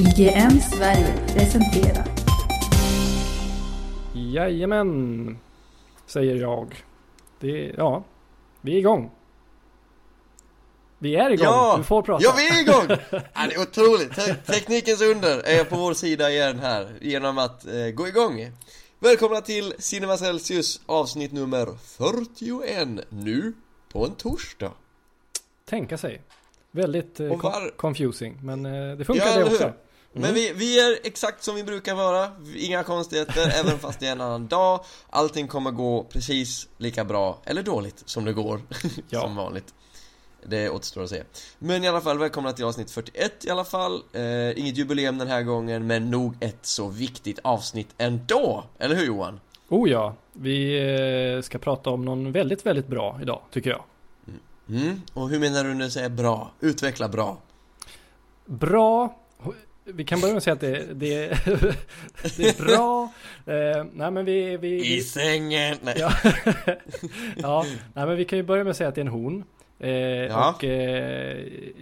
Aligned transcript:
IGM 0.00 0.60
Sverige 0.60 1.14
presenterar 1.26 2.04
Jajamän, 4.14 5.38
säger 6.06 6.36
jag. 6.36 6.84
Det, 7.40 7.74
ja, 7.76 8.04
vi 8.60 8.74
är 8.74 8.78
igång. 8.78 9.10
Vi 10.98 11.16
är 11.16 11.30
igång, 11.30 11.44
Ja! 11.46 11.74
du 11.78 11.84
får 11.84 12.02
prata. 12.02 12.24
Ja, 12.24 12.34
vi 12.36 12.48
är 12.48 12.62
igång! 12.62 12.86
ja, 13.34 13.46
det 13.48 13.54
är 13.54 13.60
otroligt! 13.62 14.14
Te- 14.14 14.34
Teknikens 14.34 15.02
under 15.02 15.38
är 15.38 15.64
på 15.64 15.76
vår 15.76 15.94
sida 15.94 16.30
igen 16.30 16.58
här, 16.58 16.88
genom 17.00 17.38
att 17.38 17.66
eh, 17.66 17.86
gå 17.94 18.08
igång 18.08 18.50
Välkomna 18.98 19.40
till 19.40 19.74
Cinema 19.78 20.16
Celsius 20.16 20.80
avsnitt 20.86 21.32
nummer 21.32 21.68
41 21.82 22.88
nu 23.08 23.52
på 23.92 24.04
en 24.06 24.14
torsdag 24.14 24.72
Tänka 25.64 25.98
sig. 25.98 26.22
Väldigt 26.70 27.20
eh, 27.20 27.26
Och 27.32 27.42
var- 27.44 27.50
con- 27.52 27.70
confusing, 27.76 28.38
men 28.42 28.66
eh, 28.66 28.96
det 28.96 29.04
funkar 29.04 29.26
Ja, 29.26 29.36
det 29.36 29.44
också. 29.44 29.72
Men 30.12 30.34
vi, 30.34 30.52
vi 30.52 30.80
är 30.80 30.98
exakt 31.04 31.42
som 31.42 31.54
vi 31.54 31.64
brukar 31.64 31.94
vara, 31.94 32.30
inga 32.56 32.82
konstigheter, 32.82 33.52
även 33.60 33.78
fast 33.78 34.00
det 34.00 34.06
är 34.06 34.12
en 34.12 34.20
annan 34.20 34.48
dag 34.48 34.84
Allting 35.10 35.48
kommer 35.48 35.70
gå 35.70 36.04
precis 36.04 36.68
lika 36.78 37.04
bra, 37.04 37.38
eller 37.44 37.62
dåligt, 37.62 38.02
som 38.06 38.24
det 38.24 38.32
går, 38.32 38.60
Ja. 39.08 39.20
som 39.20 39.36
vanligt 39.36 39.74
Det 40.42 40.70
återstår 40.70 41.02
att 41.02 41.10
se 41.10 41.22
Men 41.58 41.84
i 41.84 41.88
alla 41.88 42.00
fall, 42.00 42.18
välkomna 42.18 42.52
till 42.52 42.64
avsnitt 42.64 42.90
41 42.90 43.44
i 43.44 43.50
alla 43.50 43.64
fall 43.64 44.02
eh, 44.12 44.58
Inget 44.58 44.76
jubileum 44.78 45.18
den 45.18 45.28
här 45.28 45.42
gången, 45.42 45.86
men 45.86 46.10
nog 46.10 46.34
ett 46.40 46.66
så 46.66 46.88
viktigt 46.88 47.38
avsnitt 47.42 47.88
ändå! 47.98 48.64
Eller 48.78 48.96
hur 48.96 49.06
Johan? 49.06 49.40
Oh 49.68 49.90
ja, 49.90 50.14
vi 50.32 50.78
eh, 51.36 51.42
ska 51.42 51.58
prata 51.58 51.90
om 51.90 52.04
någon 52.04 52.32
väldigt, 52.32 52.66
väldigt 52.66 52.86
bra 52.86 53.18
idag, 53.22 53.42
tycker 53.50 53.70
jag. 53.70 53.82
Mm, 54.68 55.00
och 55.12 55.28
hur 55.28 55.38
menar 55.38 55.64
du 55.64 55.74
när 55.74 55.84
du 55.84 55.90
säger 55.90 56.08
bra? 56.08 56.50
Utveckla 56.60 57.08
bra 57.08 57.38
Bra. 58.46 59.16
Vi 59.94 60.04
kan 60.04 60.20
börja 60.20 60.32
med 60.34 60.38
att 60.38 60.44
säga 60.44 60.54
att 60.54 60.60
det, 60.60 60.94
det, 60.94 61.28
det 62.36 62.48
är 62.48 62.64
bra. 62.64 63.12
Eh, 63.54 63.84
nej 63.92 64.10
men 64.10 64.24
vi... 64.24 64.56
vi, 64.56 64.96
I 64.96 65.00
sängen! 65.00 65.76
Nej. 65.82 65.94
ja, 65.98 66.12
ja, 67.36 67.64
nej 67.94 68.06
men 68.06 68.16
vi 68.16 68.24
kan 68.24 68.38
ju 68.38 68.42
börja 68.42 68.64
med 68.64 68.70
att 68.70 68.76
säga 68.76 68.88
att 68.88 68.94
det 68.94 69.00
är 69.00 69.04
en 69.04 69.08
hon. 69.12 69.44
Eh, 69.78 69.90
Ja. 69.90 70.54
Och... 70.56 70.64
Eh, 70.64 71.38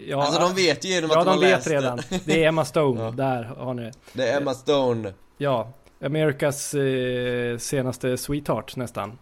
ja, 0.08 0.22
Alltså 0.22 0.41
de 0.41 0.55
vet 0.55 0.84
ju 0.84 0.88
genom 0.88 1.10
Ja, 1.12 1.18
att 1.18 1.24
de 1.24 1.30
har 1.34 1.41
vet 1.41 1.50
läst 1.50 1.68
det. 1.68 1.74
redan. 1.74 2.00
Det 2.24 2.44
är 2.44 2.48
Emma 2.48 2.64
Stone. 2.64 3.00
Ja. 3.05 3.10
Där 3.10 3.42
har 3.44 3.74
ni. 3.74 3.91
Det 4.12 4.28
är 4.28 4.36
Emma 4.40 4.55
Stone 4.55 5.12
Ja, 5.38 5.72
Amerikas 6.05 6.74
eh, 6.74 7.58
senaste 7.58 8.16
sweetheart 8.16 8.77
nästan. 8.77 9.18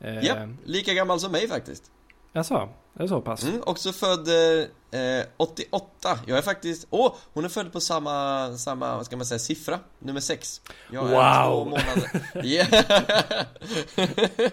Eh, 0.00 0.24
Japp, 0.24 0.38
lika 0.64 0.92
gammal 0.94 1.20
som 1.20 1.32
mig 1.32 1.48
faktiskt 1.48 1.82
Jaså, 2.32 2.68
är 2.96 3.02
det 3.02 3.08
så 3.08 3.20
pass? 3.20 3.42
Mm, 3.44 3.60
också 3.66 3.92
född 3.92 4.28
eh, 4.28 5.26
88. 5.36 6.18
Jag 6.26 6.38
är 6.38 6.42
faktiskt... 6.42 6.86
Åh! 6.90 7.14
hon 7.32 7.44
är 7.44 7.48
född 7.48 7.72
på 7.72 7.80
samma, 7.80 8.48
samma, 8.56 8.96
vad 8.96 9.06
ska 9.06 9.16
man 9.16 9.26
säga, 9.26 9.38
siffra. 9.38 9.78
Nummer 9.98 10.20
6. 10.20 10.60
Jag 10.92 11.10
är 11.10 11.14
Wow. 11.46 11.54
två 11.54 11.64
månader... 11.64 12.10
Yeah. 12.44 13.44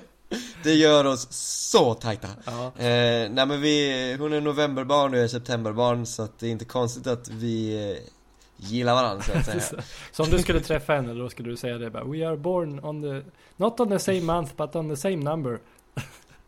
Det 0.63 0.73
gör 0.73 1.05
oss 1.05 1.27
så 1.69 1.93
tajta. 1.93 2.27
Ja. 2.45 2.65
Eh, 2.65 3.29
nej 3.29 3.45
men 3.45 3.61
vi, 3.61 4.15
hon 4.19 4.33
är 4.33 4.41
novemberbarn 4.41 5.11
och 5.11 5.17
jag 5.17 5.23
är 5.23 5.27
septemberbarn 5.27 6.05
så 6.05 6.23
att 6.23 6.39
det 6.39 6.47
är 6.47 6.51
inte 6.51 6.65
konstigt 6.65 7.07
att 7.07 7.29
vi 7.29 7.89
eh, 7.91 7.97
gillar 8.57 8.93
varandra 8.95 9.23
så 9.23 9.31
att 9.37 9.45
säga. 9.45 9.81
Så 10.11 10.23
om 10.23 10.29
du 10.29 10.39
skulle 10.39 10.59
träffa 10.59 10.93
henne 10.93 11.13
då 11.13 11.29
skulle 11.29 11.49
du 11.49 11.57
säga 11.57 11.77
det 11.77 11.89
bara 11.89 12.03
We 12.03 12.27
are 12.27 12.37
born 12.37 12.79
on 12.83 13.01
the 13.01 13.29
Not 13.57 13.79
on 13.79 13.89
the 13.89 13.99
same 13.99 14.21
month 14.21 14.53
but 14.55 14.75
on 14.75 14.89
the 14.89 14.97
same 14.97 15.15
number 15.17 15.59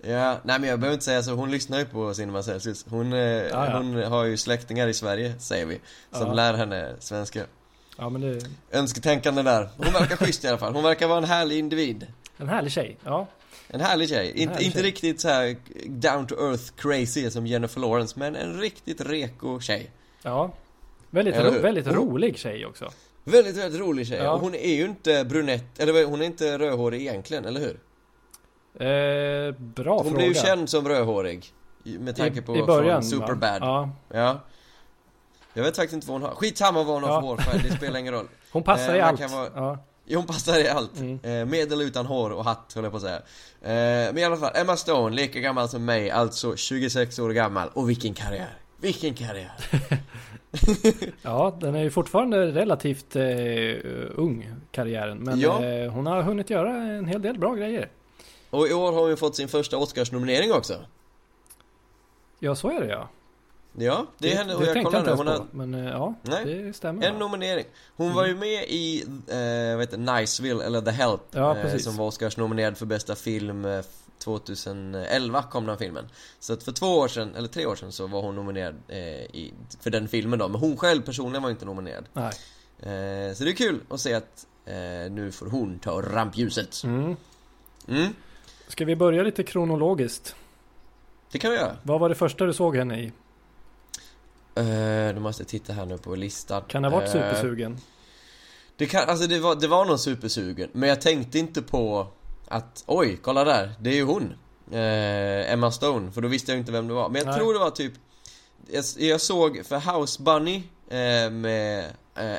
Ja, 0.02 0.38
nej 0.44 0.60
men 0.60 0.70
jag 0.70 0.80
behöver 0.80 0.94
inte 0.94 1.06
säga 1.06 1.24
så, 1.24 1.32
hon 1.34 1.52
lyssnar 1.52 1.80
ju 1.80 1.86
på 1.86 2.14
Cinema 2.14 2.44
Celsius. 2.44 2.86
Hon, 2.90 3.14
eh, 3.14 3.20
ja. 3.20 3.78
hon 3.78 3.96
har 4.04 4.24
ju 4.26 4.38
släktingar 4.38 4.88
i 4.88 4.94
Sverige, 4.94 5.34
säger 5.40 5.66
vi, 5.66 5.80
som 6.12 6.28
Ja. 6.28 6.34
lär 6.34 6.54
henne 6.54 6.96
svenska. 7.00 7.44
Ja 7.98 8.10
men 8.10 8.22
det 8.22 8.42
Önsketänkande 8.72 9.42
där. 9.42 9.70
Hon 9.78 9.94
verkar 9.94 10.16
schysst 10.16 10.44
i 10.44 10.48
alla 10.48 10.58
fall. 10.58 10.74
Hon 10.74 10.84
verkar 10.84 11.08
vara 11.08 11.18
en 11.18 11.24
härlig 11.24 11.60
individ. 11.60 12.08
en 12.38 12.50
härlig 12.50 12.72
tjej 12.72 12.98
Ja, 13.06 13.28
En 13.68 13.82
härlig 13.82 14.10
tjej. 14.10 14.32
inte, 14.36 14.54
härlig 14.54 14.66
inte 14.66 14.78
tjej. 14.80 14.88
riktigt 14.88 15.22
så 15.22 15.28
här 15.30 15.56
down 15.88 16.28
to 16.28 16.36
earth 16.36 16.64
crazy 16.78 17.30
som 17.32 17.48
Jennifer 17.48 17.80
Lawrence, 17.82 18.20
men 18.20 18.36
en 18.36 18.60
riktigt 18.60 19.02
reko 19.02 19.60
tjej. 19.60 19.92
ja 20.22 20.52
Väldigt, 21.10 21.36
ro, 21.36 21.52
väldigt 21.52 21.86
Hon- 21.88 21.96
rolig 21.96 22.38
tjej 22.38 22.66
också 22.66 22.90
Väldigt, 23.24 23.58
väldigt 23.58 23.82
rolig 23.82 24.08
tjej. 24.08 24.18
Ja. 24.18 24.32
Och 24.32 24.40
hon 24.40 24.56
är 24.56 24.76
ju 24.76 24.86
inte 24.86 25.26
brunett, 25.26 25.80
eller 25.80 26.06
hon 26.06 26.22
är 26.22 26.26
inte 26.26 26.58
rödhårig 26.58 27.02
egentligen, 27.02 27.46
eller 27.46 27.60
hur? 27.60 27.80
Eh, 28.80 29.52
Bra 29.58 29.96
Hon 29.96 30.04
fråga 30.04 30.16
blev 30.18 30.28
ju 30.28 30.34
känd 30.34 30.70
som 30.70 30.88
rödhårig. 30.88 31.46
i- 31.84 31.98
Med 31.98 32.16
tanke 32.16 32.42
på 32.42 32.56
I, 32.56 32.60
i 32.60 32.64
början 32.64 33.04
Superbad. 33.04 33.62
Ja. 33.62 33.90
Ja, 34.14 34.40
Jag 35.54 35.64
vet 35.64 35.76
faktiskt 35.76 35.94
inte 35.94 36.08
vad 36.08 36.14
hon 36.22 36.30
har. 36.30 36.36
Skitsamma 36.36 36.84
vad 36.84 36.94
hon 36.94 37.04
har 37.04 37.10
Ja. 37.10 37.22
för 37.22 37.28
hårfärg, 37.28 37.62
det 37.70 37.76
spelar 37.76 38.00
ingen 38.00 38.14
roll. 38.14 38.28
hon 38.52 38.64
passar 38.64 38.90
Eh, 38.94 38.98
i 38.98 39.02
allt 39.02 39.32
vara- 39.32 39.50
ja. 39.56 39.78
Jo, 40.12 40.20
hon 40.20 40.28
passar 40.28 40.60
i 40.60 40.68
allt. 40.68 41.00
Mm. 41.00 41.14
Eh, 41.24 41.46
med 41.46 41.72
eller 41.72 41.86
utan 41.86 42.06
hår 42.06 42.30
och 42.30 42.46
hatt, 42.46 42.72
höll 42.76 42.84
jag 42.84 42.92
på 42.94 42.98
att 42.98 43.04
säga. 43.04 43.16
Eh, 43.62 44.14
men 44.14 44.18
i 44.18 44.24
alla 44.24 44.38
fall, 44.38 44.52
Emma 44.56 44.76
Stone, 44.78 45.16
lika 45.16 45.40
gammal 45.40 45.70
som 45.70 45.86
mig, 45.86 46.12
alltså 46.12 46.56
26 46.56 47.20
år 47.20 47.30
gammal. 47.30 47.70
Och 47.74 47.90
vilken 47.90 48.14
karriär! 48.14 48.58
Vilken 48.82 49.14
karriär! 49.14 49.52
ja, 51.22 51.58
den 51.62 51.76
är 51.76 51.84
ju 51.84 51.90
fortfarande 51.92 52.46
relativt 52.46 53.16
eh, 53.16 53.24
ung 54.16 54.50
karriären 54.72 55.18
Men 55.18 55.40
Ja. 55.40 55.64
eh, 55.66 55.92
hon 55.92 56.06
har 56.06 56.22
hunnit 56.22 56.50
göra 56.50 56.70
en 56.76 57.06
hel 57.06 57.22
del 57.22 57.40
bra 57.40 57.54
grejer 57.56 57.90
Och 58.50 58.68
i 58.68 58.74
år 58.74 58.92
har 58.92 59.00
hon 59.02 59.10
ju 59.10 59.16
fått 59.16 59.36
sin 59.36 59.48
första 59.48 59.78
Oscarsnominering 59.78 60.54
också. 60.54 60.86
Ja, 62.40 62.56
så 62.56 62.72
är 62.72 62.82
det 62.82 62.88
ja 62.88 63.10
Ja, 63.74 64.06
det 64.18 64.34
är 64.34 64.38
henne 64.38 64.56
och 64.56 64.62
det 64.62 64.68
jag 64.68 64.78
jag 64.78 64.84
nu. 64.84 64.98
inte 65.00 65.12
Hon 65.12 65.26
på 65.26 65.32
har 65.32 65.48
Men 65.52 65.74
eh, 65.74 65.90
ja, 65.90 66.14
Nej. 66.22 66.46
det 66.46 66.74
stämmer 66.74 67.08
en 67.08 67.20
nominering. 67.20 67.66
Hon 67.96 68.14
var 68.14 68.26
ju 68.26 68.36
med 68.36 68.64
i, 68.68 69.02
eh, 69.28 69.76
vad 69.76 69.80
heter 69.80 69.98
det, 69.98 70.20
Niceville, 70.20 70.66
eller 70.66 70.82
The 70.82 70.92
Help. 70.92 71.22
Ja, 71.32 71.58
eh, 71.58 71.78
som 71.78 71.98
var 71.98 72.06
Oscarsnominerad 72.06 72.78
för 72.78 72.86
bästa 72.86 73.16
film 73.16 73.66
eh, 73.66 73.86
2011 74.18 75.44
kom 75.44 75.66
den 75.66 75.78
filmen. 75.78 76.06
Så 76.40 76.54
att 76.54 76.64
för 76.64 76.72
två 76.72 76.88
år 76.88 77.08
sedan, 77.08 77.36
eller 77.36 77.48
tre 77.48 77.66
år 77.66 77.76
sedan 77.76 77.92
så 77.92 78.08
var 78.08 78.22
hon 78.22 78.36
nominerad 78.36 78.76
eh, 78.88 78.98
i, 79.00 79.54
för 79.80 79.90
den 79.90 80.08
filmen 80.08 80.40
då. 80.40 80.48
Men 80.48 80.62
hon 80.62 80.78
själv 80.78 81.02
personligen 81.02 81.44
var 81.44 81.50
inte 81.50 81.66
nominerad. 81.66 82.06
Nej 82.14 82.32
Eh, 82.82 83.34
så 83.34 83.44
det 83.44 83.50
är 83.50 83.56
kul 83.56 83.80
att 83.90 84.00
se 84.00 84.14
att 84.14 84.48
eh, 84.66 85.12
nu 85.12 85.32
får 85.32 85.46
hon 85.46 85.80
ta 85.80 86.02
rampljuset. 86.02 86.84
mm. 86.84 87.16
Mm, 87.88 88.14
Ska 88.70 88.86
vi 88.86 88.96
börja 88.96 89.24
lite 89.24 89.44
kronologiskt? 89.44 90.36
det 91.32 91.40
kan 91.40 91.52
vi 91.52 91.58
göra. 91.58 91.76
Vad 91.84 92.00
var 92.00 92.10
det 92.10 92.16
första 92.16 92.46
du 92.46 92.54
såg 92.54 92.76
henne 92.76 93.00
i? 93.00 93.12
Eh, 94.56 95.16
då 95.16 95.22
måste 95.22 95.42
jag 95.42 95.48
titta 95.48 95.74
här 95.74 95.86
nu 95.86 95.98
på 95.98 96.16
listan. 96.16 96.64
Kan 96.68 96.82
det 96.82 96.90
ha 96.90 96.96
varit 96.96 97.08
Eh, 97.08 97.14
supersugen? 97.14 97.78
Det 98.78 98.86
kan, 98.86 99.10
alltså 99.10 99.28
det 99.28 99.40
var, 99.40 99.56
det 99.56 99.68
var 99.68 99.86
någon 99.86 100.00
supersugen, 100.00 100.70
men 100.74 100.90
jag 100.90 101.02
tänkte 101.02 101.40
inte 101.40 101.62
på 101.62 102.08
att 102.48 102.84
oj, 102.88 103.20
kolla 103.22 103.44
där, 103.44 103.74
det 103.80 103.90
är 103.90 103.96
ju 103.96 104.04
hon. 104.04 104.34
Eh, 104.72 105.54
Emma 105.54 105.72
Stone, 105.72 106.12
för 106.12 106.22
då 106.22 106.28
visste 106.28 106.52
jag 106.52 106.60
inte 106.60 106.72
vem 106.72 106.88
det 106.88 106.94
var. 106.94 107.10
Men 107.10 107.20
jag 107.20 107.28
Nej. 107.28 107.38
tror 107.38 107.54
det 107.54 107.60
var 107.60 107.72
typ 107.72 107.94
jag, 108.72 108.84
jag 108.98 109.22
såg 109.22 109.66
för 109.66 110.00
House 110.00 110.24
Bunny 110.24 110.64
eh, 110.90 111.32
med 111.32 111.86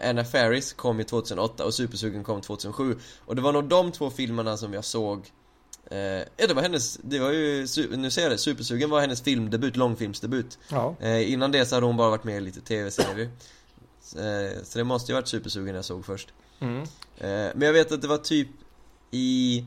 Anna 0.03 0.25
Faris 0.25 0.73
kom 0.73 0.99
ju 0.99 1.05
2008 1.05 1.65
och 1.65 1.75
Supersugen 1.75 2.25
kom 2.25 2.41
2007 2.41 2.99
Och 3.27 3.37
det 3.37 3.43
var 3.43 3.53
nog 3.53 3.65
de 3.65 3.93
två 3.93 4.11
filmerna 4.11 4.57
som 4.57 4.75
jag 4.75 4.85
såg 4.85 5.31
Ja 6.37 6.47
det 6.47 6.55
var 6.55 6.63
hennes, 6.63 6.99
det 7.03 7.19
var 7.19 7.31
ju, 7.31 7.67
nu 7.97 8.11
ser 8.11 8.23
jag 8.23 8.31
det, 8.31 8.39
Supersugen 8.39 8.91
var 8.91 9.01
hennes 9.01 9.23
filmdebut, 9.23 9.77
långfilmsdebut 9.77 10.59
Ja. 10.69 10.97
Eh, 11.01 11.33
innan 11.33 11.53
det 11.53 11.67
så 11.67 11.75
hade 11.75 11.87
hon 11.87 11.97
bara 11.97 12.11
varit 12.11 12.25
med 12.25 12.37
i 12.37 12.41
lite 12.41 12.61
tv-serier. 12.61 13.31
Eh, 14.17 14.63
så 14.63 14.79
det 14.79 14.85
måste 14.85 15.13
ju 15.13 15.17
varit 15.17 15.29
supersugen 15.29 15.75
jag 15.75 15.85
såg 15.85 16.05
först. 16.05 16.29
Mm. 16.61 16.83
Eh, 17.19 17.51
men 17.55 17.63
jag 17.63 17.73
vet 17.73 17.93
att 17.93 18.03
det 18.03 18.09
var 18.09 18.19
typ 18.19 18.49
i... 19.11 19.65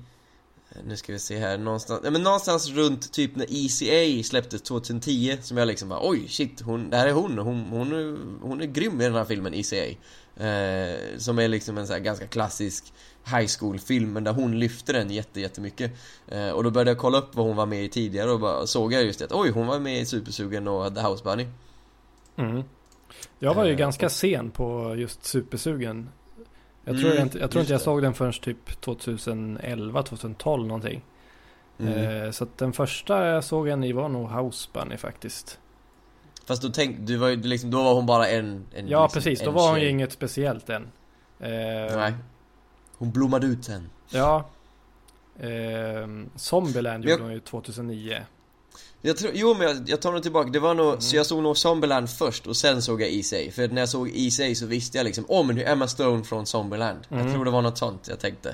Nu 0.87 0.97
ska 0.97 1.13
vi 1.13 1.19
se 1.19 1.39
här, 1.39 1.57
någonstans, 1.57 2.01
ja, 2.03 2.11
men 2.11 2.23
någonstans 2.23 2.69
runt 2.69 3.11
typ 3.11 3.35
när 3.35 3.45
ECA 3.49 4.23
släpptes 4.23 4.61
2010 4.61 5.37
Som 5.41 5.57
jag 5.57 5.67
liksom 5.67 5.89
bara 5.89 6.09
oj 6.09 6.27
shit, 6.27 6.61
hon, 6.61 6.89
det 6.89 6.97
här 6.97 7.07
är 7.07 7.11
hon, 7.11 7.37
hon, 7.37 7.65
hon, 7.69 7.93
är, 7.93 8.17
hon 8.41 8.61
är 8.61 8.65
grym 8.65 9.01
i 9.01 9.03
den 9.03 9.13
här 9.13 9.25
filmen 9.25 9.53
ECA 9.53 9.85
eh, 10.45 11.17
Som 11.17 11.39
är 11.39 11.47
liksom 11.47 11.77
en 11.77 11.87
så 11.87 11.93
här 11.93 11.99
ganska 11.99 12.27
klassisk 12.27 12.93
high 13.25 13.47
school 13.59 13.79
film 13.79 14.13
men 14.13 14.23
där 14.23 14.33
hon 14.33 14.59
lyfter 14.59 14.93
den 14.93 15.09
jätte, 15.09 15.41
jättemycket 15.41 15.91
eh, 16.27 16.49
Och 16.49 16.63
då 16.63 16.71
började 16.71 16.91
jag 16.91 16.97
kolla 16.97 17.17
upp 17.17 17.35
vad 17.35 17.45
hon 17.45 17.55
var 17.55 17.65
med 17.65 17.83
i 17.83 17.89
tidigare 17.89 18.31
och 18.31 18.39
bara 18.39 18.67
såg 18.67 18.93
jag 18.93 19.03
just 19.03 19.19
det 19.19 19.25
att 19.25 19.31
oj 19.31 19.49
hon 19.49 19.67
var 19.67 19.79
med 19.79 20.01
i 20.01 20.05
Supersugen 20.05 20.67
och 20.67 20.95
The 20.95 21.01
House 21.01 21.23
Bunny 21.23 21.47
Mm. 22.35 22.63
Jag 23.39 23.53
var 23.53 23.65
ju 23.65 23.71
Eh, 23.71 23.77
ganska 23.77 24.09
sen 24.09 24.51
på 24.51 24.95
just 24.95 25.25
supersugen. 25.25 26.09
Jag 26.85 26.99
tror, 26.99 27.11
Mm, 27.11 27.23
inte, 27.23 27.39
jag, 27.39 27.51
tror 27.51 27.61
inte 27.61 27.73
jag 27.73 27.81
såg 27.81 28.01
den 28.01 28.13
förrän 28.13 28.33
typ 28.33 28.81
2011, 28.81 30.03
2012 30.03 30.67
någonting. 30.67 31.01
Mm. 31.79 32.23
Eh, 32.23 32.31
så 32.31 32.43
att 32.43 32.57
den 32.57 32.73
första 32.73 33.25
jag 33.25 33.43
såg 33.43 33.67
henne 33.69 33.87
i 33.87 33.91
var 33.91 34.09
nog 34.09 34.29
House 34.31 34.69
Bunny 34.73 34.97
faktiskt. 34.97 35.59
Fast 36.45 36.61
då 36.61 36.69
tänkte 36.69 37.01
du 37.03 37.17
var 37.17 37.27
ju 37.27 37.35
liksom, 37.35 37.71
då 37.71 37.83
var 37.83 37.93
hon 37.93 38.05
bara 38.05 38.27
en, 38.27 38.65
en 38.73 38.87
Ja 38.87 39.03
liksom, 39.03 39.21
precis, 39.21 39.45
då 39.45 39.51
var 39.51 39.69
hon 39.69 39.81
ju 39.81 39.89
inget 39.89 40.11
speciellt 40.11 40.69
än. 40.69 40.83
Eh, 41.39 41.49
Nej 41.95 42.13
Hon 42.97 43.11
blommade 43.11 43.47
ut 43.47 43.65
sen. 43.65 43.89
Ja. 44.09 44.49
Eh, 45.39 46.07
Zombieland 46.35 47.03
jag- 47.05 47.11
gjorde 47.11 47.23
hon 47.23 47.33
ju 47.33 47.39
2009. 47.39 48.21
Jag 49.01 49.17
tror, 49.17 49.31
jo 49.35 49.53
men 49.53 49.67
jag, 49.67 49.89
jag 49.89 50.01
tar 50.01 50.11
nog 50.11 50.23
tillbaka, 50.23 50.49
det 50.49 50.59
var 50.59 50.73
nog, 50.73 50.87
Mm. 50.87 51.01
så 51.01 51.15
jag 51.15 51.25
såg 51.25 51.43
nog 51.43 51.57
Zombieland 51.57 52.09
först 52.09 52.47
och 52.47 52.57
sen 52.57 52.81
såg 52.81 53.01
jag 53.01 53.09
Easy 53.09 53.51
För 53.51 53.67
när 53.67 53.81
jag 53.81 53.89
såg 53.89 54.09
Easy 54.15 54.55
så 54.55 54.65
visste 54.65 54.97
jag 54.97 55.05
liksom, 55.05 55.25
åh 55.27 55.45
men 55.45 55.55
det 55.55 55.63
är 55.63 55.71
Emma 55.71 55.87
Stone 55.87 56.23
från 56.23 56.45
Zombieland. 56.45 56.99
Mm. 57.09 57.23
Jag 57.25 57.33
tror 57.33 57.45
det 57.45 57.51
var 57.51 57.61
något 57.61 57.77
sånt 57.77 58.07
jag 58.07 58.19
tänkte. 58.19 58.49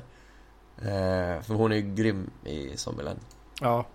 Eh, 0.78 1.42
För 1.44 1.54
hon 1.54 1.72
är 1.72 1.76
ju 1.76 1.96
grym 1.96 2.30
i 2.46 2.78
Zombieland. 2.78 3.20
Ja, 3.62 3.86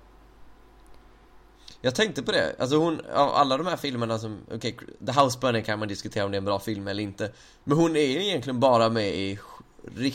Jag 1.81 1.95
tänkte 1.95 2.23
på 2.23 2.33
det, 2.33 2.57
alltså 2.59 2.77
hon, 2.77 3.01
av 3.15 3.29
alla 3.35 3.57
de 3.57 3.67
här 3.67 3.77
filmerna 3.77 4.19
som, 4.19 4.39
okej, 4.53 4.77
The 5.07 5.13
House 5.21 5.39
Bunny 5.41 5.63
kan 5.63 5.79
man 5.79 5.89
diskutera 5.89 6.25
om 6.25 6.31
det 6.31 6.37
är 6.37 6.39
en 6.39 6.45
bra 6.45 6.59
film 6.59 6.89
eller 6.89 7.03
inte. 7.03 7.33
Men 7.65 7.77
hon 7.79 7.97
är 7.97 8.01
ju 8.07 8.25
egentligen 8.27 8.61
bara 8.61 8.89
med 8.89 9.09
i, 9.15 9.39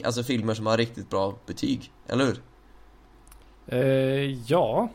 alltså 0.04 0.24
filmer 0.24 0.54
som 0.54 0.66
har 0.66 0.78
riktigt 0.78 1.10
bra 1.10 1.38
betyg, 1.46 1.92
eller 2.08 2.26
hur? 2.26 2.38
eh, 3.68 4.42
ja. 4.52 4.90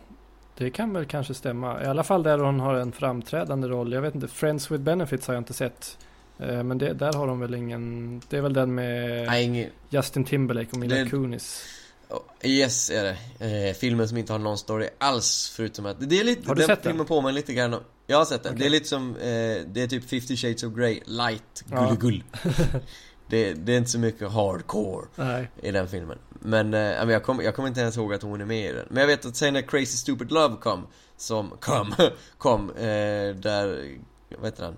Det 0.56 0.70
kan 0.70 0.92
väl 0.92 1.04
kanske 1.06 1.34
stämma. 1.34 1.82
I 1.82 1.86
alla 1.86 2.04
fall 2.04 2.22
där 2.22 2.38
hon 2.38 2.60
har 2.60 2.74
en 2.74 2.92
framträdande 2.92 3.68
roll. 3.68 3.92
Jag 3.92 4.02
vet 4.02 4.14
inte, 4.14 4.28
Friends 4.28 4.70
with 4.70 4.82
Benefits 4.82 5.26
har 5.26 5.34
jag 5.34 5.40
inte 5.40 5.54
sett. 5.54 5.98
Eh, 6.38 6.62
men 6.62 6.78
det, 6.78 6.92
där 6.92 7.12
har 7.12 7.28
hon 7.28 7.40
väl 7.40 7.54
ingen... 7.54 8.20
Det 8.28 8.36
är 8.36 8.40
väl 8.40 8.52
den 8.52 8.74
med 8.74 9.26
Nej, 9.26 9.44
ingen, 9.44 9.70
Justin 9.90 10.24
Timberlake 10.24 10.68
och 10.72 10.76
Mila 10.78 10.94
Det- 10.96 11.10
Kunis. 11.10 11.64
Oh, 12.08 12.20
Yes 12.42 12.90
är 12.90 13.02
det. 13.38 13.68
Eh, 13.68 13.74
filmen 13.74 14.08
som 14.08 14.16
inte 14.18 14.32
har 14.32 14.38
någon 14.38 14.58
story 14.58 14.88
alls 14.98 15.52
förutom 15.56 15.86
att 15.86 15.96
Det 16.10 16.20
är 16.20 16.24
lite, 16.24 16.48
Har 16.48 16.54
du 16.54 16.58
den 16.58 16.66
sett 16.66 16.82
den? 16.82 16.90
filmen 16.92 17.06
på 17.06 17.20
mig 17.20 17.32
lite 17.32 17.54
grann 17.54 17.76
Jag 18.06 18.18
har 18.18 18.24
sett 18.24 18.42
den. 18.42 18.52
Okej. 18.52 18.60
Det 18.60 18.66
är 18.68 18.70
lite 18.70 18.88
som, 18.88 19.10
eh, 19.16 19.22
det 19.66 19.82
är 19.82 19.86
typ 19.86 20.08
50 20.10 20.36
shades 20.36 20.62
of 20.62 20.74
Grey 20.74 21.00
light, 21.06 21.64
Ja. 21.70 21.96
det, 23.26 23.54
det 23.54 23.72
är 23.72 23.78
inte 23.78 23.90
så 23.90 23.98
mycket 23.98 24.32
hardcore 24.32 25.06
Nej. 25.16 25.50
i 25.62 25.70
den 25.70 25.88
filmen. 25.88 26.18
Men, 26.28 26.74
eh, 26.74 26.80
jag 26.80 27.22
kommer 27.22 27.42
jag 27.42 27.54
kommer 27.54 27.68
inte 27.68 27.80
ens 27.80 27.96
ihåg 27.96 28.14
att 28.14 28.22
hon 28.22 28.40
är 28.40 28.44
med 28.44 28.70
i 28.70 28.72
den. 28.72 28.86
Men 28.88 29.00
jag 29.00 29.06
vet 29.06 29.26
att 29.26 29.36
sen 29.36 29.54
när 29.54 29.62
Crazy 29.62 29.96
Stupid 29.96 30.32
Love 30.32 30.56
kom, 30.56 30.86
som 31.16 31.50
kom, 31.60 31.94
kom, 32.38 32.70
eh, 32.70 33.34
där, 33.36 33.96
vad 34.38 34.44
heter 34.44 34.64
han? 34.64 34.74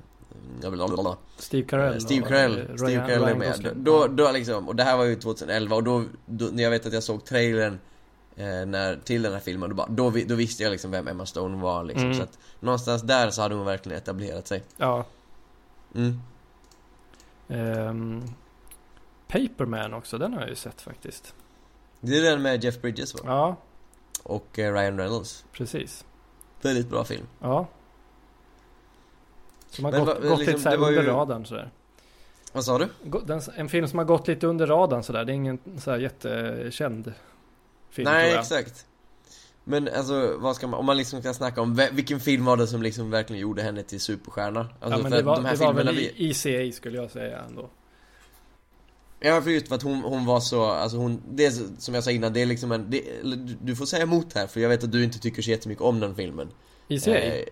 Blablabla. 0.60 1.16
Steve 1.36 1.68
Carell. 1.68 1.94
Eh, 1.94 1.98
Steve 1.98 2.28
Carell, 2.28 2.78
Steve 2.78 3.06
Carell 3.06 3.24
är 3.24 3.34
med. 3.34 3.72
Då, 3.76 4.06
då 4.06 4.32
liksom, 4.32 4.68
och 4.68 4.76
det 4.76 4.82
här 4.82 4.96
var 4.96 5.04
ju 5.04 5.16
2011 5.16 5.76
och 5.76 5.84
då, 5.84 6.04
då 6.26 6.44
när 6.52 6.62
jag 6.62 6.70
vet 6.70 6.86
att 6.86 6.92
jag 6.92 7.02
såg 7.02 7.24
trailern 7.24 7.78
eh, 8.36 8.66
när, 8.66 8.96
till 9.04 9.22
den 9.22 9.32
här 9.32 9.40
filmen, 9.40 9.68
då, 9.68 9.74
bara, 9.76 9.88
då, 9.88 10.12
då 10.26 10.34
visste 10.34 10.62
jag 10.62 10.70
liksom 10.70 10.90
vem 10.90 11.08
Emma 11.08 11.26
Stone 11.26 11.62
var 11.62 11.84
liksom. 11.84 12.04
Mm. 12.04 12.16
Så 12.16 12.22
att 12.22 12.38
någonstans 12.60 13.02
där 13.02 13.30
så 13.30 13.42
hade 13.42 13.54
hon 13.54 13.66
verkligen 13.66 13.98
etablerat 13.98 14.46
sig. 14.46 14.62
Ja. 14.76 15.04
Mm. 15.94 16.20
Ehm, 17.48 18.22
Paperman 19.28 19.94
också, 19.94 20.18
den 20.18 20.32
har 20.34 20.40
jag 20.40 20.48
ju 20.50 20.54
sett 20.56 20.80
faktiskt. 20.80 21.34
Det 22.00 22.18
är 22.18 22.22
den 22.22 22.42
med 22.42 22.64
Jeff 22.64 22.80
Bridges 22.80 23.14
va? 23.14 23.20
Ja, 23.24 23.56
Och 24.22 24.58
eh, 24.58 24.72
Ryan 24.74 24.98
Reynolds. 24.98 25.44
precis. 25.52 26.04
Väldigt 26.62 26.88
bra 26.88 27.04
film. 27.04 27.26
Ja. 27.40 27.66
Som 29.68 29.84
har 29.84 29.92
Men 29.92 30.00
gått, 30.04 30.08
va- 30.08 30.28
gått 30.28 30.38
liksom, 30.38 30.46
lite 30.46 30.58
så 30.58 30.68
här 30.68 30.76
det 30.76 30.80
var 30.80 30.88
under 30.88 31.02
ju- 31.02 31.08
radarn 31.08 31.46
sådär. 31.46 31.70
Vad 32.52 32.64
sa 32.64 32.78
du? 32.78 32.88
Den, 33.24 33.40
en 33.56 33.68
film 33.68 33.88
som 33.88 33.98
har 33.98 34.06
gått 34.06 34.28
lite 34.28 34.46
under 34.46 34.66
radarn 34.66 35.02
sådär. 35.02 35.24
Det 35.24 35.32
är 35.32 35.34
ingen 35.34 35.58
så 35.78 35.96
jättekänd 35.96 37.12
film 37.90 38.10
Nej, 38.10 38.34
exakt. 38.34 38.86
Men 39.68 39.88
alltså, 39.88 40.36
vad 40.38 40.56
ska 40.56 40.66
man, 40.66 40.80
om 40.80 40.86
man 40.86 40.96
liksom 40.96 41.20
ska 41.20 41.34
snacka 41.34 41.60
om, 41.60 41.86
vilken 41.92 42.20
film 42.20 42.44
var 42.44 42.56
det 42.56 42.66
som 42.66 42.82
liksom 42.82 43.10
verkligen 43.10 43.42
gjorde 43.42 43.62
henne 43.62 43.82
till 43.82 44.00
superstjärna? 44.00 44.60
Alltså, 44.60 44.98
ja, 44.98 45.02
men 45.02 45.12
det 45.12 45.22
var, 45.22 45.36
de 45.36 45.44
här 45.44 45.56
det 45.56 45.64
var 45.64 45.72
väl 45.72 45.94
vi... 45.96 46.30
ECA 46.30 46.76
skulle 46.76 46.96
jag 46.96 47.10
säga 47.10 47.38
ändå. 47.48 47.70
Ja, 49.20 49.42
för 49.42 49.50
just 49.50 49.68
för 49.68 49.74
att 49.74 49.82
hon, 49.82 50.00
hon 50.02 50.26
var 50.26 50.40
så, 50.40 50.64
alltså 50.64 50.96
hon, 50.96 51.22
det 51.30 51.46
är 51.46 51.52
som 51.78 51.94
jag 51.94 52.04
sa 52.04 52.10
innan, 52.10 52.32
det 52.32 52.42
är 52.42 52.46
liksom 52.46 52.72
en, 52.72 52.90
det, 52.90 53.02
du- 53.62 53.76
får 53.76 53.86
säga 53.86 54.02
emot 54.02 54.32
här 54.34 54.46
för 54.46 54.60
jag 54.60 54.68
vet 54.68 54.84
att 54.84 54.92
du 54.92 55.04
inte 55.04 55.18
tycker 55.18 55.42
så 55.42 55.50
jättemycket 55.50 55.82
om 55.82 56.00
den 56.00 56.14
filmen. 56.14 56.48
ECA? 56.88 57.18
Eh, 57.18 57.44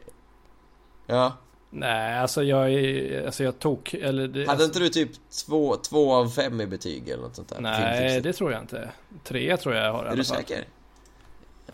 ja. 1.06 1.32
Nej, 1.70 2.18
alltså 2.18 2.42
jag 2.42 2.72
är, 2.72 3.26
alltså 3.26 3.44
jag 3.44 3.58
tog, 3.58 3.94
eller 4.02 4.28
det, 4.28 4.40
Hade 4.40 4.50
alltså, 4.50 4.66
inte 4.66 4.78
du 4.78 4.88
typ 4.88 5.10
två, 5.46 5.76
två 5.76 6.12
av 6.14 6.28
fem 6.28 6.60
i 6.60 6.66
betyg 6.66 7.08
eller 7.08 7.22
något 7.22 7.36
sånt 7.36 7.48
där? 7.48 7.60
Nej, 7.60 8.20
det 8.20 8.32
tror 8.32 8.52
jag 8.52 8.60
inte. 8.60 8.90
Tre 9.24 9.56
tror 9.56 9.74
jag 9.74 9.92
har 9.92 9.98
i 9.98 10.06
Är 10.06 10.08
alla 10.08 10.16
du 10.16 10.24
fall. 10.24 10.36
säker? 10.36 10.64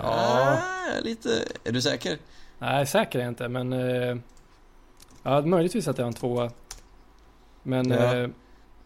Ja. 0.02 0.58
Ah, 0.62 1.00
lite, 1.02 1.44
är 1.64 1.72
du 1.72 1.82
säker? 1.82 2.18
Nej, 2.58 2.86
säker 2.86 3.18
är 3.18 3.22
jag 3.22 3.30
inte, 3.30 3.48
men... 3.48 3.72
Eh, 3.72 4.16
ja, 5.22 5.40
möjligtvis 5.40 5.88
att 5.88 5.98
jag 5.98 6.04
har 6.04 6.08
en 6.08 6.14
tvåa. 6.14 6.50
Men... 7.62 7.90
Ja. 7.90 8.16
Eh, 8.16 8.28